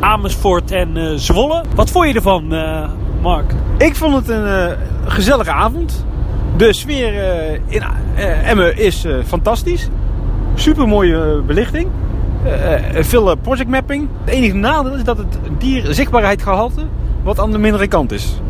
Amersfoort 0.00 0.70
en 0.70 0.96
eh, 0.96 1.12
Zwolle. 1.16 1.64
Wat 1.74 1.90
vond 1.90 2.08
je 2.08 2.14
ervan, 2.14 2.52
eh, 2.54 2.88
Mark? 3.22 3.52
Ik 3.78 3.96
vond 3.96 4.14
het 4.14 4.28
een 4.28 4.46
eh, 4.46 4.72
gezellige 5.06 5.52
avond. 5.52 6.04
De 6.56 6.72
sfeer 6.72 7.18
eh, 7.30 7.52
in 7.66 7.82
eh, 8.16 8.50
Emmen 8.50 8.76
is 8.78 9.04
eh, 9.04 9.14
fantastisch. 9.26 9.88
Super 10.58 10.88
mooie 10.88 11.42
belichting. 11.46 11.88
Eh, 12.44 12.74
eh, 12.98 13.04
veel 13.04 13.30
eh, 13.30 13.36
project 13.42 13.68
mapping. 13.70 14.08
Het 14.24 14.34
enige 14.34 14.54
nadeel 14.54 14.94
is 14.94 15.04
dat 15.04 15.18
het 15.18 15.38
dier 15.58 15.94
zichtbaarheidsgehalte 15.94 16.86
wat 17.22 17.40
aan 17.40 17.50
de 17.50 17.58
mindere 17.58 17.86
kant 17.88 18.12
is. 18.12 18.40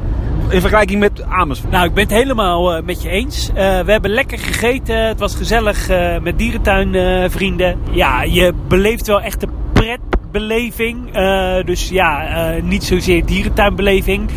In 0.49 0.61
vergelijking 0.61 1.01
met 1.01 1.23
Amersfoort. 1.23 1.73
Nou, 1.73 1.87
ik 1.87 1.95
ben 1.95 2.03
het 2.05 2.13
helemaal 2.13 2.75
eh, 2.75 2.83
met 2.83 3.03
je 3.03 3.09
eens. 3.09 3.49
Eh, 3.49 3.81
we 3.81 3.93
hebben 3.93 4.11
lekker 4.11 4.39
gegeten. 4.39 5.07
Het 5.07 5.21
was 5.21 5.35
gezellig 5.35 5.89
eh, 5.89 6.19
met 6.21 6.39
dierentuinvrienden. 6.39 7.79
ja, 7.91 8.23
je 8.23 8.53
beleeft 8.69 9.07
wel 9.07 9.21
echt 9.21 9.41
de 9.41 9.49
pretbeleving. 9.73 11.15
Eh, 11.15 11.65
dus 11.65 11.89
ja, 11.89 12.27
eh, 12.27 12.63
niet 12.63 12.85
zozeer 12.85 13.25
dierentuinbeleving. 13.27 14.29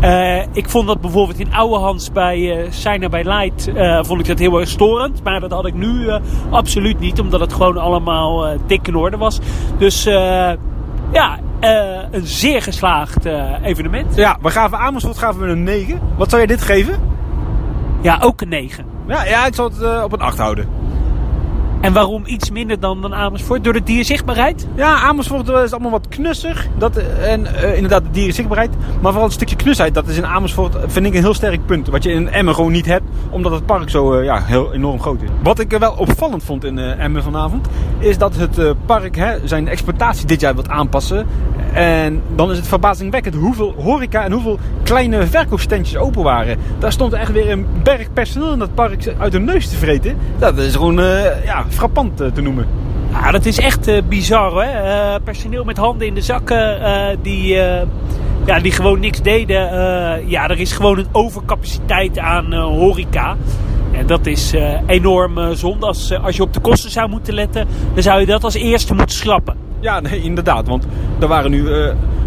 Eh, 0.00 0.42
ik 0.52 0.68
vond 0.68 0.86
dat 0.86 1.00
bijvoorbeeld 1.00 1.38
in 1.38 1.54
Ouwehans 1.54 2.12
bij 2.12 2.66
Signer 2.70 3.10
by 3.10 3.22
Light 3.24 3.72
eh, 3.74 4.04
vond 4.04 4.20
ik 4.20 4.26
dat 4.26 4.38
heel 4.38 4.60
erg 4.60 4.68
storend. 4.68 5.22
Maar 5.22 5.40
dat 5.40 5.50
had 5.50 5.66
ik 5.66 5.74
nu 5.74 6.08
absoluut 6.50 6.98
niet, 6.98 7.20
omdat 7.20 7.40
het 7.40 7.52
gewoon 7.52 7.76
allemaal 7.76 8.56
dik 8.66 8.88
in 8.88 8.96
orde 8.96 9.16
was. 9.16 9.40
Dus 9.78 10.04
ja, 11.12 11.38
een 12.10 12.26
zeer 12.26 12.62
geslaagd 12.62 13.26
evenement. 13.62 14.14
Ja, 14.16 14.38
we 14.42 14.50
gaven 14.50 14.78
Amersfoort 14.78 15.18
gaven 15.18 15.40
we 15.40 15.46
een 15.46 15.62
9. 15.62 16.00
Wat 16.16 16.30
zou 16.30 16.42
je 16.42 16.48
dit 16.48 16.62
geven? 16.62 17.00
Ja, 18.00 18.18
ook 18.20 18.40
een 18.40 18.48
9. 18.48 18.84
Ja, 19.06 19.24
ja 19.24 19.46
ik 19.46 19.54
zal 19.54 19.70
het 19.70 20.04
op 20.04 20.12
een 20.12 20.20
8 20.20 20.38
houden. 20.38 20.68
En 21.80 21.92
waarom 21.92 22.22
iets 22.26 22.50
minder 22.50 22.80
dan, 22.80 23.02
dan 23.02 23.14
Amersfoort? 23.14 23.64
Door 23.64 23.72
de 23.72 23.82
dierzichtbaarheid? 23.82 24.66
Ja, 24.74 25.00
Amersfoort 25.00 25.48
eh, 25.48 25.62
is 25.62 25.72
allemaal 25.72 25.90
wat 25.90 26.08
knusser. 26.08 26.68
Dat, 26.78 26.96
eh, 26.96 27.32
en 27.32 27.54
eh, 27.54 27.74
inderdaad, 27.74 28.02
de 28.02 28.10
dierenzichtbaarheid. 28.10 28.70
Maar 29.00 29.10
vooral 29.10 29.24
een 29.24 29.32
stukje 29.32 29.56
knusheid. 29.56 29.94
Dat 29.94 30.08
is 30.08 30.16
in 30.16 30.26
Amersfoort, 30.26 30.76
vind 30.86 31.06
ik, 31.06 31.14
een 31.14 31.22
heel 31.22 31.34
sterk 31.34 31.66
punt. 31.66 31.88
Wat 31.88 32.02
je 32.02 32.10
in 32.10 32.28
Emmen 32.28 32.54
gewoon 32.54 32.72
niet 32.72 32.86
hebt. 32.86 33.04
Omdat 33.30 33.52
het 33.52 33.66
park 33.66 33.90
zo 33.90 34.22
ja, 34.22 34.42
heel 34.42 34.72
enorm 34.72 35.00
groot 35.00 35.22
is. 35.22 35.28
Wat 35.42 35.58
ik 35.58 35.70
wel 35.70 35.92
opvallend 35.92 36.44
vond 36.44 36.64
in 36.64 36.78
Emmen 36.78 37.22
vanavond. 37.22 37.68
Is 37.98 38.18
dat 38.18 38.36
het 38.36 38.74
park 38.86 39.16
hè, 39.16 39.46
zijn 39.46 39.68
exploitatie 39.68 40.26
dit 40.26 40.40
jaar 40.40 40.54
wilt 40.54 40.68
aanpassen. 40.68 41.26
En 41.72 42.22
dan 42.34 42.50
is 42.50 42.56
het 42.56 42.68
verbazingwekkend 42.68 43.34
hoeveel 43.34 43.74
horeca 43.76 44.24
en 44.24 44.32
hoeveel 44.32 44.58
kleine 44.82 45.26
verkoopstandjes 45.26 45.96
open 45.96 46.22
waren. 46.22 46.58
Daar 46.78 46.92
stond 46.92 47.12
echt 47.12 47.32
weer 47.32 47.50
een 47.50 47.66
berg 47.82 48.12
personeel 48.12 48.52
in 48.52 48.58
dat 48.58 48.74
park 48.74 49.14
uit 49.18 49.32
de 49.32 49.40
neus 49.40 49.68
te 49.68 49.76
vreten. 49.76 50.16
Dat 50.38 50.58
is 50.58 50.74
gewoon 50.74 50.94
ja, 51.44 51.64
frappant 51.70 52.20
eh, 52.20 52.28
te 52.28 52.40
noemen. 52.40 52.66
Ja, 53.10 53.30
dat 53.30 53.46
is 53.46 53.58
echt 53.58 53.86
eh, 53.86 54.02
bizar, 54.08 54.64
hè? 54.64 54.70
Eh, 54.70 55.20
personeel 55.24 55.64
met 55.64 55.76
handen 55.76 56.06
in 56.06 56.14
de 56.14 56.20
zakken 56.20 56.78
die, 57.22 57.54
ja, 58.44 58.60
die 58.62 58.72
gewoon 58.72 59.00
niks 59.00 59.22
deden. 59.22 59.58
Ja, 60.28 60.48
er 60.48 60.60
is 60.60 60.72
gewoon 60.72 60.98
een 60.98 61.08
overcapaciteit 61.12 62.18
aan 62.18 62.54
horeca. 62.54 63.36
En 63.92 64.06
dat 64.06 64.26
is 64.26 64.54
enorm 64.86 65.54
zonde. 65.54 65.86
Als, 65.86 66.18
als 66.22 66.36
je 66.36 66.42
op 66.42 66.52
de 66.52 66.60
kosten 66.60 66.90
zou 66.90 67.08
moeten 67.08 67.34
letten, 67.34 67.66
dan 67.94 68.02
zou 68.02 68.20
je 68.20 68.26
dat 68.26 68.44
als 68.44 68.54
eerste 68.54 68.94
moeten 68.94 69.16
schrappen. 69.16 69.56
Ja, 69.80 70.00
nee, 70.00 70.22
inderdaad. 70.22 70.68
Want 70.68 70.86
er 71.20 71.28
waren 71.28 71.50
nu. 71.50 71.68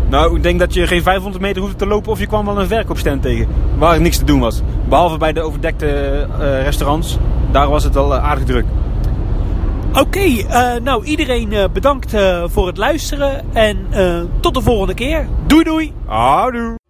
nou, 0.10 0.36
ik 0.36 0.44
denk 0.44 0.60
dat 0.60 0.74
je 0.74 0.88
geen 0.88 1.02
500 1.02 1.44
meter 1.44 1.62
hoefde 1.62 1.78
te 1.78 1.88
lopen 1.88 2.12
of 2.12 2.20
je 2.20 2.28
kwam 2.28 2.46
wel 2.46 2.60
een 2.60 2.68
verkoopstand 2.68 3.22
tegen. 3.22 3.48
Waar 3.78 4.02
niks 4.02 4.18
te 4.18 4.26
doen 4.26 4.40
was. 4.40 4.62
Behalve 4.90 5.18
bij 5.18 5.34
de 5.34 5.42
overdekte 5.42 6.28
restaurants. 6.64 7.18
Daar 7.52 7.70
was 7.70 7.84
het 7.84 7.98
al 7.98 8.16
aardig 8.16 8.46
druk. 8.46 8.66
Oké, 9.94 10.20
eh, 10.20 10.76
nou 10.82 11.06
iedereen 11.06 11.54
eh, 11.54 11.70
bedankt 11.74 12.14
eh, 12.14 12.44
voor 12.48 12.68
het 12.68 12.78
luisteren. 12.78 13.54
En 13.54 13.88
tot 14.40 14.54
de 14.54 14.62
volgende 14.62 14.94
keer. 14.94 15.28
Doei 15.48 15.64
doei! 15.64 15.94
Houdoe! 16.06 16.81